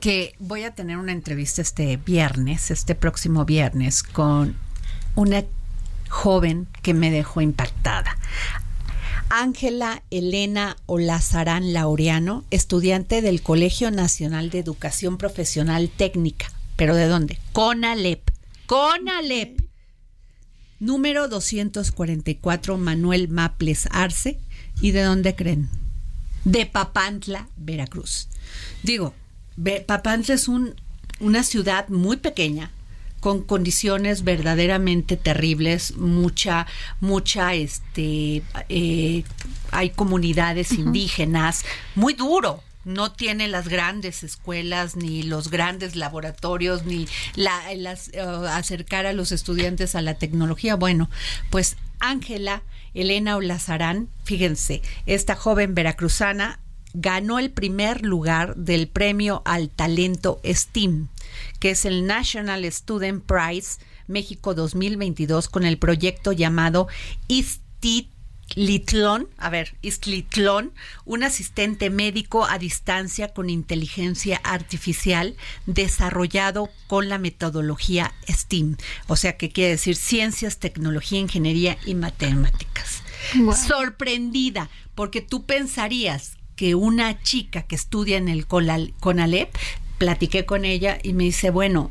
[0.00, 4.56] que voy a tener una entrevista este viernes, este próximo viernes, con
[5.14, 5.44] una
[6.08, 8.16] joven que me dejó impactada.
[9.30, 16.46] Ángela Elena Olazarán Laureano, estudiante del Colegio Nacional de Educación Profesional Técnica.
[16.76, 17.38] ¿Pero de dónde?
[17.52, 18.30] CONALEP.
[18.66, 19.60] CONALEP.
[20.80, 24.38] Número 244, Manuel Maples Arce.
[24.80, 25.68] ¿Y de dónde creen?
[26.44, 28.28] De Papantla, Veracruz.
[28.82, 29.14] Digo,
[29.86, 30.74] Papantla es un,
[31.20, 32.70] una ciudad muy pequeña,
[33.20, 36.66] con condiciones verdaderamente terribles, mucha,
[37.00, 39.24] mucha, este, eh,
[39.72, 41.64] hay comunidades indígenas,
[41.96, 42.62] muy duro.
[42.88, 48.20] No tiene las grandes escuelas, ni los grandes laboratorios, ni la, eh,
[48.50, 50.74] acercar a los estudiantes a la tecnología.
[50.74, 51.10] Bueno,
[51.50, 52.62] pues Ángela
[52.94, 56.60] Elena Olazarán, fíjense, esta joven veracruzana
[56.94, 61.08] ganó el primer lugar del premio al talento STEAM,
[61.60, 66.88] que es el National Student Prize México 2022 con el proyecto llamado
[68.50, 70.72] Istlitlón, a ver, Istlitlón,
[71.04, 75.36] un asistente médico a distancia con inteligencia artificial
[75.66, 78.76] desarrollado con la metodología STEAM,
[79.06, 83.02] o sea que quiere decir ciencias, tecnología, ingeniería y matemáticas.
[83.66, 89.54] Sorprendida, porque tú pensarías que una chica que estudia en el CONALEP,
[89.98, 91.90] platiqué con ella y me dice, bueno,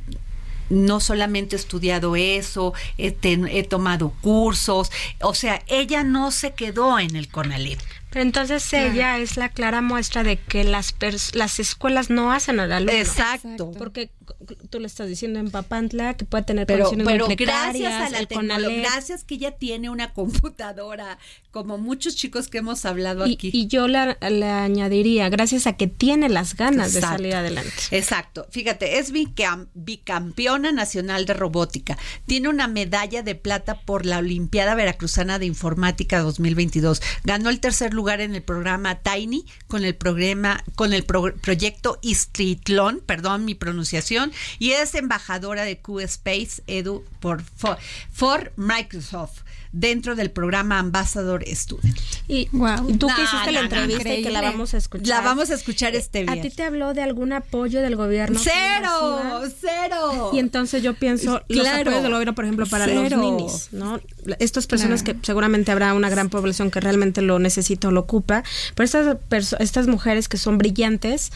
[0.69, 4.91] no solamente he estudiado eso, he, ten- he tomado cursos,
[5.21, 7.79] o sea, ella no se quedó en el CONALEP.
[8.09, 12.59] Pero entonces ella es la clara muestra de que las pers- las escuelas no hacen
[12.59, 12.93] al alumno.
[12.93, 13.71] Exacto.
[13.77, 14.09] Porque
[14.69, 18.09] tú le estás diciendo en Papantla que puede tener Pero, condiciones pero muy gracias a
[18.09, 20.13] la tecnología, gracias que ella tiene una
[20.57, 21.17] computadora,
[21.51, 23.49] como muchos chicos que hemos hablado Y, aquí.
[23.53, 27.71] y yo le, le añadiría, gracias a que tiene las ganas de salir adelante.
[27.91, 28.47] Exacto.
[28.51, 31.97] Fíjate, es bicam- bicampeona nacional de robótica.
[32.25, 37.01] Tiene una medalla de plata por la Olimpiada Veracruzana de Informática 2022.
[37.23, 41.99] Ganó el tercer lugar en el programa Tiny con el programa con el pro- proyecto
[42.01, 47.77] Istritlón, perdón mi pronunciación, y es embajadora de Q Space Edu por for,
[48.11, 49.41] for Microsoft
[49.71, 51.97] dentro del programa Ambassador Student.
[52.27, 54.41] Y tú No, que hiciste la entrevista y que la increíble.
[54.51, 55.07] vamos a escuchar.
[55.07, 56.55] La vamos a escuchar este ¿A ti viernes.
[56.55, 58.39] te habló de algún apoyo del gobierno?
[58.41, 60.31] Cero, cero.
[60.33, 61.81] Y entonces yo pienso, los Claro.
[61.81, 63.01] apoyos del gobierno, por ejemplo, para Cero.
[63.09, 63.99] los ninis, ¿no?
[64.39, 65.19] Estas personas Claro.
[65.21, 68.43] que seguramente habrá una gran población que realmente lo necesita o lo ocupa,
[68.75, 69.17] pero estas,
[69.59, 71.31] estas mujeres que son brillantes,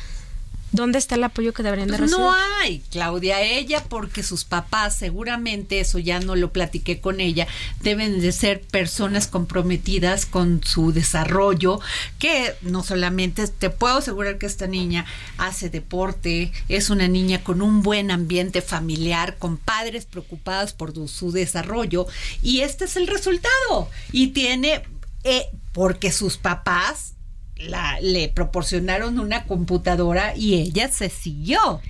[0.71, 2.25] ¿dónde está el apoyo que deberían de Pues recibir?
[2.25, 7.47] no hay, Claudia, ella porque sus papás, seguramente eso ya no lo platiqué con ella,
[7.81, 11.79] deben de ser personas comprometidas con su desarrollo,
[12.19, 15.05] que no solamente, te puedo asegurar que esta niña
[15.37, 21.31] hace deporte, es una niña con un buen ambiente familiar, con padres preocupados por su
[21.31, 22.07] desarrollo,
[22.41, 23.89] y este es el resultado.
[24.11, 24.83] Y tiene,
[25.23, 27.10] eh, porque sus papás
[27.67, 31.81] la, le proporcionaron una computadora y ella se siguió.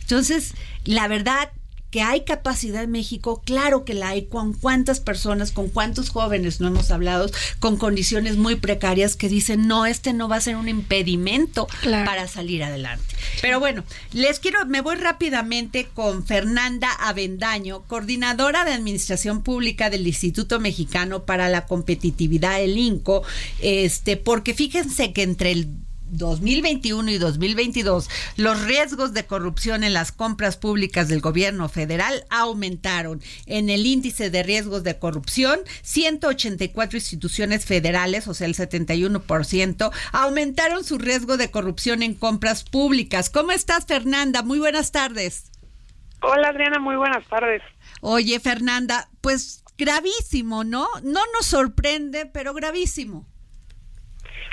[0.00, 0.54] Entonces,
[0.84, 1.50] la verdad
[1.94, 6.60] que hay capacidad en México, claro que la hay, con cuántas personas, con cuántos jóvenes
[6.60, 7.30] no hemos hablado,
[7.60, 12.04] con condiciones muy precarias que dicen, no, este no va a ser un impedimento Claro.
[12.04, 13.04] para salir adelante.
[13.40, 20.04] Pero bueno, les quiero, me voy rápidamente con Fernanda Avendaño, coordinadora de Administración Pública del
[20.04, 23.22] Instituto Mexicano para la Competitividad, el INCO,
[23.60, 25.68] este, porque fíjense que entre el
[26.16, 33.22] 2021 y 2022, los riesgos de corrupción en las compras públicas del gobierno federal aumentaron.
[33.46, 40.84] En el índice de riesgos de corrupción, 184 instituciones federales, o sea, el 71%, aumentaron
[40.84, 43.30] su riesgo de corrupción en compras públicas.
[43.30, 44.42] ¿Cómo estás, Fernanda?
[44.42, 45.50] Muy buenas tardes.
[46.22, 47.62] Hola, Adriana, muy buenas tardes.
[48.00, 50.86] Oye, Fernanda, pues gravísimo, ¿no?
[51.02, 53.26] No nos sorprende, pero gravísimo.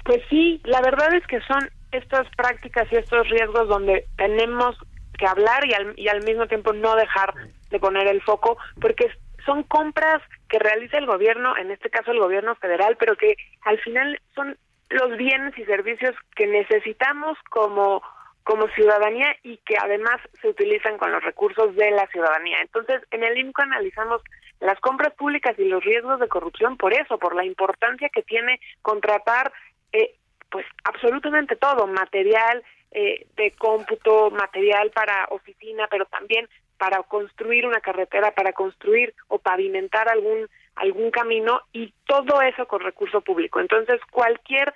[0.04, 4.78] Pues sí, la verdad es que son estas prácticas y estos riesgos donde tenemos
[5.18, 7.34] que hablar y al, y al mismo tiempo no dejar
[7.70, 9.10] de poner el foco, porque
[9.46, 13.80] son compras que realiza el gobierno, en este caso el gobierno federal, pero que al
[13.80, 14.58] final son
[14.90, 18.02] los bienes y servicios que necesitamos como
[18.44, 22.58] como ciudadanía y que además se utilizan con los recursos de la ciudadanía.
[22.62, 24.22] Entonces, en el INCO analizamos
[24.60, 28.60] las compras públicas y los riesgos de corrupción por eso, por la importancia que tiene
[28.82, 29.54] contratar
[29.94, 30.16] eh,
[30.50, 37.80] pues absolutamente todo, material eh, de cómputo, material para oficina, pero también para construir una
[37.80, 43.60] carretera, para construir o pavimentar algún algún camino y todo eso con recurso público.
[43.60, 44.74] Entonces, cualquier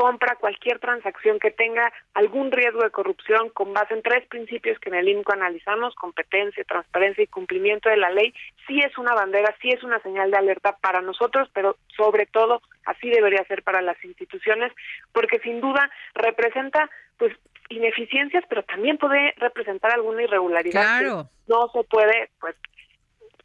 [0.00, 4.88] compra, cualquier transacción que tenga algún riesgo de corrupción con base en tres principios que
[4.88, 8.32] en el INCO analizamos, competencia, transparencia y cumplimiento de la ley,
[8.66, 12.62] sí es una bandera, sí es una señal de alerta para nosotros, pero sobre todo
[12.86, 14.72] así debería ser para las instituciones,
[15.12, 16.88] porque sin duda representa
[17.18, 17.36] pues
[17.68, 21.24] ineficiencias, pero también puede representar alguna irregularidad claro.
[21.24, 22.56] que no se puede pues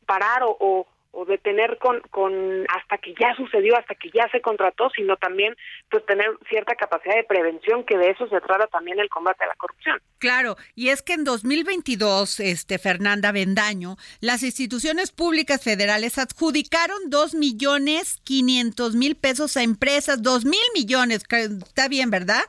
[0.05, 4.41] parar o, o o detener con, con hasta que ya sucedió, hasta que ya se
[4.41, 5.55] contrató, sino también
[5.89, 9.47] pues tener cierta capacidad de prevención, que de eso se trata también el combate a
[9.47, 10.01] la corrupción.
[10.20, 17.34] Claro, y es que en 2022, este Fernanda Bendaño, las instituciones públicas federales adjudicaron dos
[17.34, 22.43] millones quinientos mil pesos a empresas, dos mil millones, está bien, ¿verdad?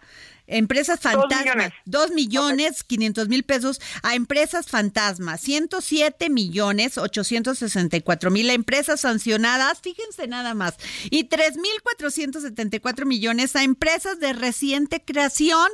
[0.46, 8.52] Empresas fantasmas, dos millones quinientos mil pesos a empresas fantasmas, 107 millones 864 mil a
[8.52, 10.74] empresas sancionadas, fíjense nada más,
[11.10, 15.68] y tres mil 474 millones a empresas de reciente creación.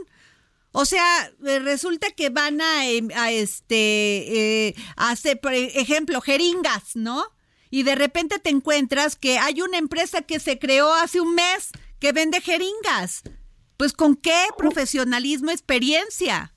[0.74, 3.76] O sea, eh, resulta que van a, em, a este,
[4.68, 7.24] eh, hacer, por ejemplo, jeringas, ¿no?
[7.68, 11.70] Y de repente te encuentras que hay una empresa que se creó hace un mes
[11.98, 13.22] que vende jeringas.
[13.76, 16.52] Pues con qué profesionalismo, experiencia.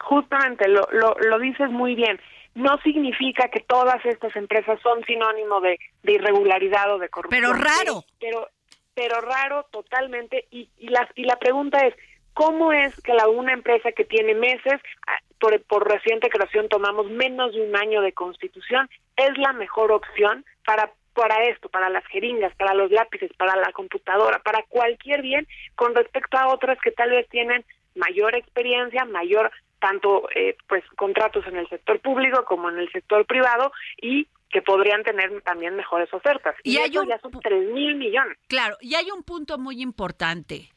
[0.00, 2.20] Justamente, lo, lo, lo dices muy bien.
[2.54, 7.42] No significa que todas estas empresas son sinónimo de, de irregularidad o de corrupción.
[7.42, 8.04] Pero raro.
[8.20, 8.48] Pero,
[8.94, 10.46] pero raro totalmente.
[10.50, 11.94] Y, y, la, y la pregunta es,
[12.32, 17.10] ¿cómo es que la, una empresa que tiene meses, ah, por, por reciente creación tomamos
[17.10, 22.04] menos de un año de constitución, es la mejor opción para para esto, para las
[22.06, 25.46] jeringas, para los lápices, para la computadora, para cualquier bien,
[25.76, 29.50] con respecto a otras que tal vez tienen mayor experiencia, mayor
[29.80, 34.62] tanto eh, pues contratos en el sector público como en el sector privado y que
[34.62, 36.54] podrían tener también mejores ofertas.
[36.62, 38.38] Y, y hay un, ya son tres mil millones.
[38.48, 40.70] Claro, y hay un punto muy importante.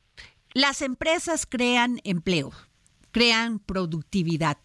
[0.54, 2.52] Las empresas crean empleo
[3.18, 4.58] crean productividad.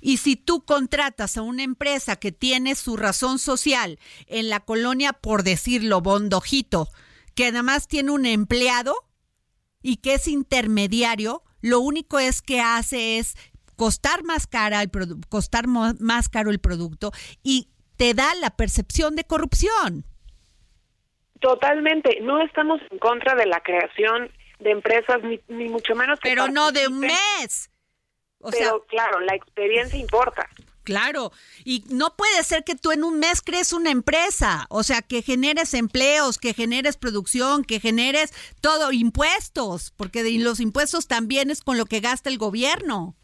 [0.00, 5.12] Y si tú contratas a una empresa que tiene su razón social en la colonia,
[5.12, 6.88] por decirlo, bondojito,
[7.36, 8.96] que además tiene un empleado
[9.80, 13.36] y que es intermediario, lo único es que hace es
[13.76, 14.90] costar más cara el
[15.28, 17.12] costar más caro el producto
[17.44, 20.04] y te da la percepción de corrupción.
[21.38, 26.28] Totalmente, no estamos en contra de la creación de empresas ni, ni mucho menos que
[26.28, 27.70] pero no de un mes
[28.40, 30.48] o Pero sea, claro, la experiencia importa.
[30.82, 31.30] Claro,
[31.64, 35.22] y no puede ser que tú en un mes crees una empresa, o sea, que
[35.22, 41.62] generes empleos, que generes producción, que generes todo, impuestos, porque de, los impuestos también es
[41.62, 43.14] con lo que gasta el gobierno.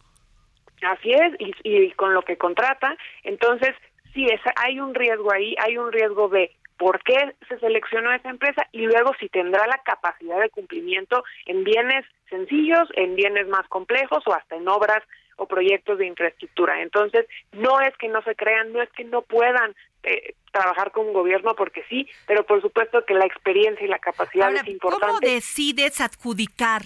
[0.83, 2.97] Así es, y, y con lo que contrata.
[3.25, 3.75] Entonces,
[4.13, 8.31] sí, es, hay un riesgo ahí, hay un riesgo de por qué se seleccionó esa
[8.31, 13.67] empresa y luego si tendrá la capacidad de cumplimiento en bienes sencillos, en bienes más
[13.69, 15.03] complejos o hasta en obras
[15.37, 16.81] o proyectos de infraestructura.
[16.83, 21.07] Entonces, no es que no se crean, no es que no puedan eh, trabajar con
[21.07, 24.69] un gobierno porque sí, pero por supuesto que la experiencia y la capacidad Ahora, es
[24.69, 25.07] importante.
[25.07, 26.83] ¿Cómo decides adjudicar?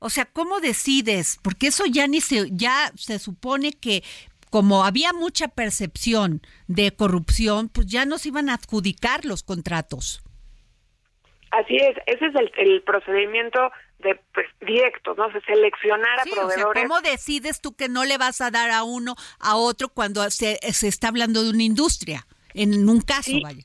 [0.00, 1.38] O sea, ¿cómo decides?
[1.42, 4.02] Porque eso ya ni se ya se supone que
[4.50, 10.22] como había mucha percepción de corrupción, pues ya no se iban a adjudicar los contratos.
[11.50, 13.70] Así es, ese es el, el procedimiento
[14.00, 15.30] de pues, directo, ¿no?
[15.32, 16.64] Se seleccionar a sí, proveedores.
[16.64, 19.88] O sea, ¿Cómo decides tú que no le vas a dar a uno a otro
[19.88, 22.26] cuando se, se está hablando de una industria?
[22.54, 23.64] En un caso, sí, vaya.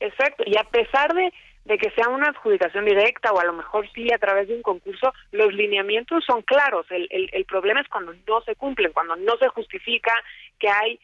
[0.00, 1.32] Exacto, y a pesar de,
[1.68, 4.62] de que sea una adjudicación directa o a lo mejor sí a través de un
[4.62, 6.86] concurso, los lineamientos son claros.
[6.90, 10.12] El, el, el problema es cuando no se cumplen, cuando no se justifica
[10.58, 10.98] que hay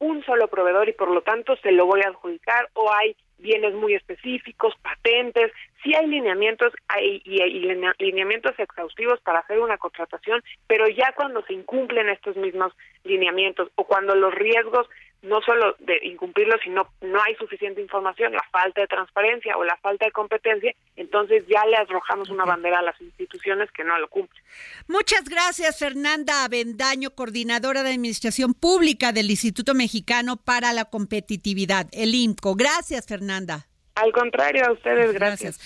[0.00, 3.72] un solo proveedor y por lo tanto se lo voy a adjudicar o hay bienes
[3.74, 5.52] muy específicos, patentes,
[5.84, 11.42] sí hay lineamientos hay, y, y lineamientos exhaustivos para hacer una contratación, pero ya cuando
[11.42, 12.72] se incumplen estos mismos
[13.04, 14.88] lineamientos o cuando los riesgos
[15.22, 19.76] no solo de incumplirlo, sino no hay suficiente información, la falta de transparencia o la
[19.78, 24.08] falta de competencia, entonces ya le arrojamos una bandera a las instituciones que no lo
[24.08, 24.42] cumplen.
[24.86, 32.14] Muchas gracias, Fernanda Avendaño, coordinadora de Administración Pública del Instituto Mexicano para la Competitividad, el
[32.14, 32.54] IMCO.
[32.54, 33.66] Gracias, Fernanda.
[33.96, 35.58] Al contrario, a ustedes, gracias.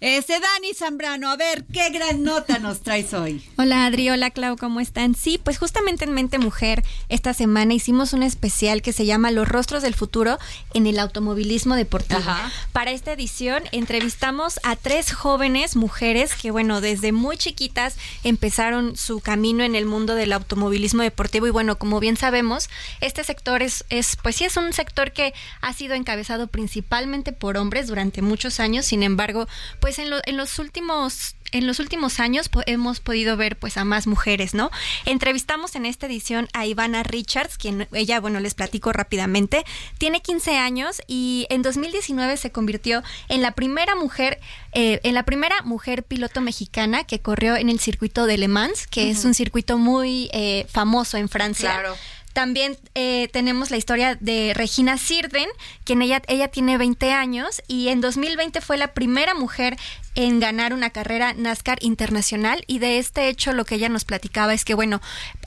[0.00, 3.44] Este Dani Zambrano, a ver, ¿qué gran nota nos traes hoy?
[3.56, 5.14] Hola Adri, hola Clau, ¿cómo están?
[5.14, 9.48] Sí, pues justamente en Mente Mujer esta semana hicimos un especial que se llama Los
[9.48, 10.38] rostros del futuro
[10.74, 12.20] en el automovilismo deportivo.
[12.72, 19.20] Para esta edición entrevistamos a tres jóvenes mujeres que, bueno, desde muy chiquitas empezaron su
[19.20, 22.68] camino en el mundo del automovilismo deportivo y bueno, como bien sabemos,
[23.00, 27.56] este sector es, es pues sí es un sector que ha sido encabezado principalmente por
[27.56, 29.46] hombres durante muchos años, sin embargo,
[29.80, 34.06] pues en, en los últimos en los últimos años hemos podido ver pues a más
[34.06, 34.70] mujeres, ¿no?
[35.04, 39.64] Entrevistamos en esta edición a Ivana Richards, quien ella, bueno, les platico rápidamente,
[39.98, 44.40] tiene 15 años y en 2019 se convirtió en la primera mujer,
[44.72, 48.86] eh, en la primera mujer piloto mexicana que corrió en el circuito de Le Mans,
[48.86, 51.72] que es un circuito muy eh, famoso en Francia.
[51.72, 51.96] Claro.
[52.36, 55.48] También eh, tenemos la historia de Regina Sirden,
[55.84, 59.78] quien ella, ella tiene 20 años y en 2020 fue la primera mujer
[60.16, 62.62] en ganar una carrera NASCAR internacional.
[62.66, 65.00] Y de este hecho lo que ella nos platicaba es que bueno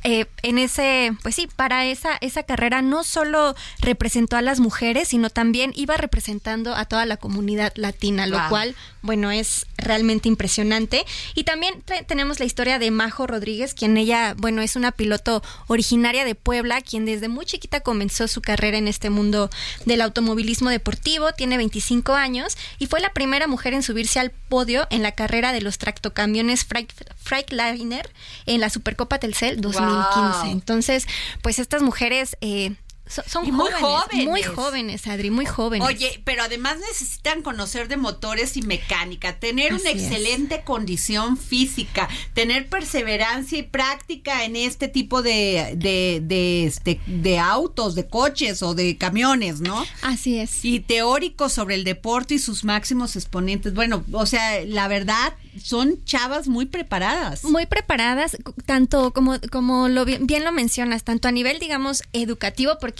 [0.03, 5.09] eh, en ese pues sí para esa esa carrera no solo representó a las mujeres
[5.09, 11.05] sino también iba representando a toda la comunidad latina lo cual bueno es realmente impresionante.
[11.35, 15.41] Y también te- tenemos la historia de Majo Rodríguez quien ella bueno es una piloto
[15.67, 19.49] originaria de Puebla quien desde muy chiquita comenzó su carrera en este mundo
[19.85, 21.31] del automovilismo deportivo.
[21.33, 25.51] Tiene 25 años y fue la primera mujer en subirse al podio en la carrera
[25.53, 28.09] de los tractocamiones Freight- Freightliner
[28.45, 30.51] en la Supercopa Telcel 2015 Wow.
[30.51, 31.05] entonces
[31.41, 32.73] pues estas mujeres eh,
[33.09, 37.87] so- son Y muy jóvenes, muy jóvenes Adri muy jóvenes Oye, pero además necesitan conocer
[37.89, 39.95] de motores y mecánica, tener una es.
[40.01, 47.39] excelente condición física, tener perseverancia y práctica en este tipo de, de, de, este, de
[47.39, 49.85] autos, de coches o de camiones, ¿no?
[50.01, 50.63] Así es.
[50.63, 53.73] Y teórico sobre el deporte y sus máximos exponentes.
[53.73, 57.43] Bueno, o sea, la verdad, son chavas muy preparadas.
[57.43, 62.77] muy preparadas, tanto como, como lo bien, bien lo mencionas, tanto a nivel, digamos, educativo,
[62.79, 62.98] porque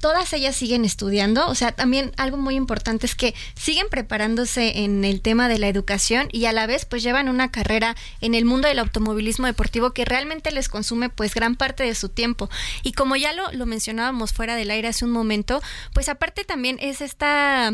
[0.00, 5.04] todas ellas siguen estudiando, o sea, también algo muy importante es que siguen preparándose en
[5.04, 8.44] el tema de la educación y a la vez pues llevan una carrera en el
[8.44, 12.48] mundo del automovilismo deportivo que realmente les consume pues gran parte de su tiempo.
[12.82, 15.60] Y como ya lo, lo mencionábamos fuera del aire hace un momento,
[15.92, 17.72] pues aparte también es esta...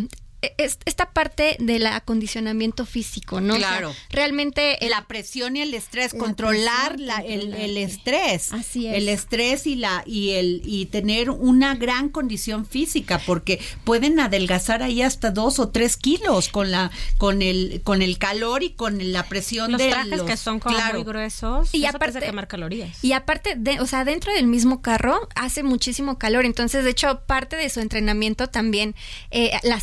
[0.58, 3.54] es- esta parte del acondicionamiento físico, ¿no?
[3.54, 3.94] O sea, Claro.
[4.10, 8.52] realmente el- la presión y el estrés, La controlar presión, la- el, el estrés.
[8.52, 8.94] Así es.
[8.94, 14.82] El estrés y la y el y tener una gran condición física, porque pueden adelgazar
[14.82, 19.12] ahí hasta dos o tres kilos con la con el con el calor y con
[19.12, 20.94] la presión Los de trajes los- que son como claro.
[20.98, 21.68] muy gruesos.
[21.74, 23.02] Y Y aparte- quemar calorías.
[23.02, 26.44] Y aparte, de, o sea, dentro del mismo carro hace muchísimo calor.
[26.44, 28.94] Entonces, de hecho, parte de su entrenamiento también
[29.30, 29.80] eh, la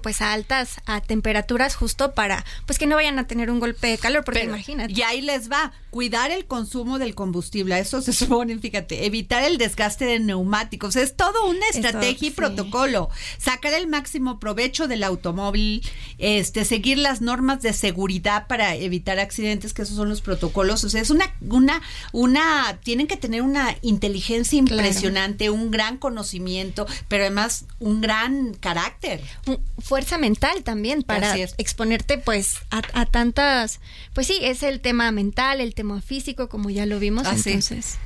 [0.00, 3.86] pues a altas a temperaturas justo para pues que no vayan a tener un golpe
[3.88, 4.24] de calor.
[4.24, 4.92] Porque Pero- imagínate.
[4.92, 9.44] Y ahí les va, cuidar el consumo del combustible, a eso se supone, fíjate, evitar
[9.44, 12.36] el desgaste de neumáticos, es todo una Eso, estrategia y sí.
[12.36, 15.82] protocolo, sacar el máximo provecho del automóvil,
[16.18, 20.88] este, seguir las normas de seguridad para evitar accidentes, que esos son los protocolos, o
[20.90, 21.80] sea, es una, una,
[22.10, 24.82] una, tienen que tener una inteligencia Claro.
[24.82, 29.20] impresionante, un gran conocimiento, pero además un gran carácter.
[29.78, 33.80] fuerza mental también para exponerte pues a, a tantas
[34.14, 37.50] pues sí es el tema mental el tema físico como ya lo vimos Así.
[37.50, 37.96] entonces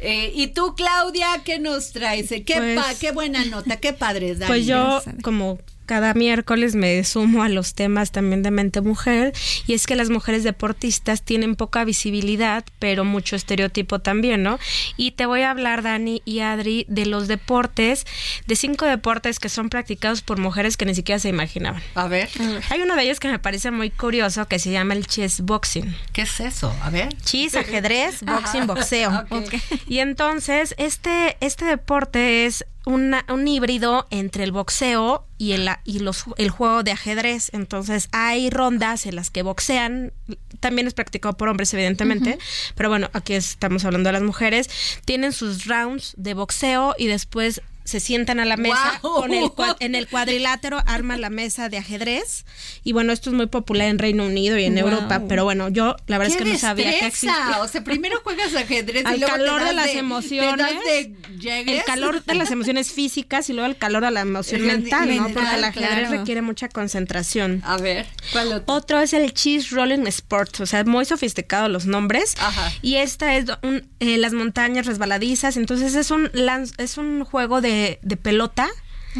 [0.00, 2.30] Eh, y tú, Claudia, ¿qué nos traes?
[2.30, 4.46] Eh, Qué, Pues- pa- qué buena nota, qué padre, Dani.
[4.46, 9.32] Pues yo, como cada miércoles, me sumo a los temas también de mente mujer,
[9.66, 14.58] y es que las mujeres deportistas tienen poca visibilidad, pero mucho estereotipo también, ¿no?
[14.96, 18.04] Y te voy a hablar, Dani y Adri, de los deportes,
[18.46, 21.82] de cinco deportes que son practicados por mujeres que ni siquiera se imaginaban.
[21.94, 22.28] A ver,
[22.70, 25.96] Hay uno de ellos que me parece muy curioso, que se llama el chess boxing.
[26.12, 26.74] ¿qué es eso?
[26.82, 27.14] A ver.
[27.24, 29.24] Chis, ajedrez, boxing, boxeo.
[29.30, 29.54] Ok.
[29.88, 35.98] Y entonces, este, este deporte es una- un híbrido entre el boxeo y el, y
[35.98, 37.50] los, el juego de ajedrez.
[37.52, 40.12] Entonces hay rondas en las que boxean,
[40.60, 42.38] también es practicado por hombres evidentemente,
[42.74, 44.70] pero bueno, aquí estamos hablando de las mujeres,
[45.04, 49.94] tienen sus rounds de boxeo y después se sientan a la mesa con el en
[49.94, 52.44] el cuadrilátero arman la mesa de ajedrez
[52.84, 54.76] y bueno esto es muy popular en Reino Unido y en.
[54.76, 57.82] Europa pero bueno yo la verdad es ¡Qué que no sabía que existía O sea,
[57.82, 61.78] primero juegas ajedrez al y luego te calor das de las emociones das de llegues.
[61.78, 65.16] el calor de las emociones físicas y luego el calor de la emoción El mental,
[65.16, 65.28] ¿no?
[65.28, 66.10] Porque el ajedrez claro.
[66.18, 67.62] requiere mucha concentración.
[67.64, 68.74] A ver, ¿cuál otro?
[68.74, 72.34] Otro es el Cheese Rolling Sport, o sea, muy sofisticados los nombres.
[72.38, 72.72] Ajá.
[72.82, 76.30] Y esta es un- eh, las montañas resbaladizas, entonces es un
[76.78, 78.68] es un juego de, de pelota.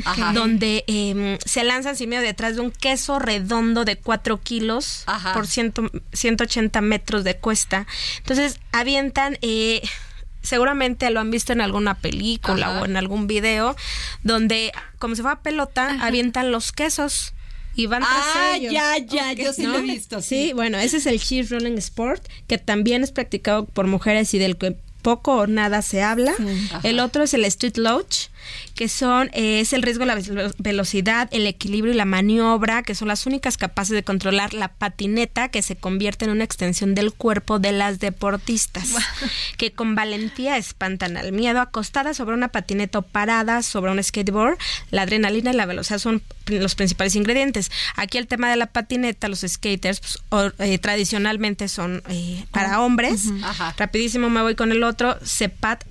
[0.05, 0.33] Ajá.
[0.35, 5.33] Donde eh, se lanzan sin miedo detrás de un queso redondo de 4 kilos Ajá.
[5.33, 7.87] por ciento, 180 metros de cuesta.
[8.19, 9.81] Entonces avientan eh,
[10.43, 12.81] seguramente lo han visto en alguna película Ajá.
[12.83, 13.75] o en algún video
[14.23, 17.33] donde como si fuera pelota avientan los quesos
[17.75, 18.73] y van tras Ah, ellos.
[18.75, 19.73] ya, ya, yo sí ¿No?
[19.73, 20.21] lo he visto.
[20.23, 24.39] Sí, bueno, ese es el cheese rolling sport que también es practicado por mujeres y
[24.39, 26.35] del que poco o nada se habla.
[26.83, 28.29] El otro es el street lodge,
[28.75, 32.83] que son eh, es el riesgo de la ve- velocidad, el equilibrio y la maniobra,
[32.83, 36.95] que son las únicas capaces de controlar la patineta que se convierte en una extensión
[36.95, 38.91] del cuerpo de las deportistas,
[39.57, 44.59] que con valentía espantan al miedo, acostadas sobre una patineta o paradas sobre un skateboard,
[44.91, 47.71] la adrenalina y la velocidad son los principales ingredientes.
[47.97, 52.81] Aquí el tema de la patineta, los skaters pues, o- eh, tradicionalmente son eh, para
[52.81, 53.25] hombres.
[53.43, 53.75] Ajá.
[53.77, 55.85] Rapidísimo me voy con el otro, Sepat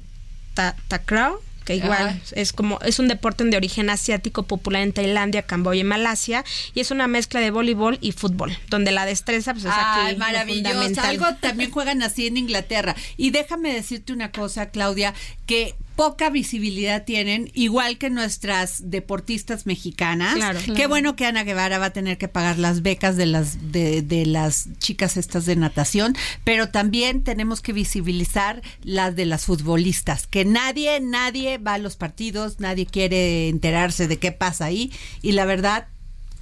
[0.54, 2.20] Ta- Takraw que igual Ajá.
[2.32, 6.80] es como es un deporte de origen asiático popular en Tailandia, Camboya y Malasia y
[6.80, 10.20] es una mezcla de voleibol y fútbol, donde la destreza pues es Ay, aquí lo
[10.20, 11.02] maravilloso.
[11.02, 12.96] Algo también juegan así en Inglaterra.
[13.18, 15.14] Y déjame decirte una cosa, Claudia,
[15.46, 20.36] que poca visibilidad tienen, igual que nuestras deportistas mexicanas.
[20.36, 20.60] Claro.
[20.76, 24.02] Qué bueno que Ana Guevara va a tener que pagar las becas de las de,
[24.02, 30.28] de las chicas estas de natación, pero también tenemos que visibilizar las de las futbolistas,
[30.28, 34.92] que nadie, nadie va a los partidos, nadie quiere enterarse de qué pasa ahí
[35.22, 35.88] y la verdad,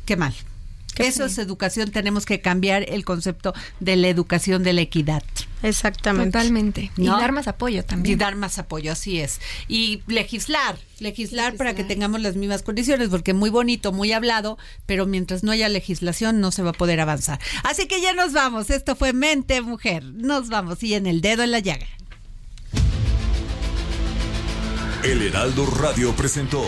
[0.05, 0.33] qué mal.
[0.97, 5.23] Eso es educación, tenemos que cambiar el concepto de la educación de la equidad.
[5.63, 6.31] Exactamente.
[6.31, 6.91] Totalmente.
[6.97, 8.19] Y dar más apoyo Y también.
[8.19, 9.39] dar más apoyo, así es.
[9.67, 15.05] Y legislar, legislar, para que tengamos las mismas condiciones, porque muy bonito, muy hablado, pero
[15.05, 17.39] mientras no haya legislación no se va a poder avanzar.
[17.63, 18.69] Así que ya nos vamos.
[18.69, 20.03] Esto fue Mente Mujer.
[20.03, 21.87] Nos vamos y en el dedo en la llaga.
[25.03, 26.63] El Heraldo Radio presentó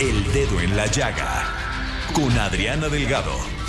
[0.00, 1.69] El Dedo en la Llaga
[2.12, 3.59] con Adriana Delgado.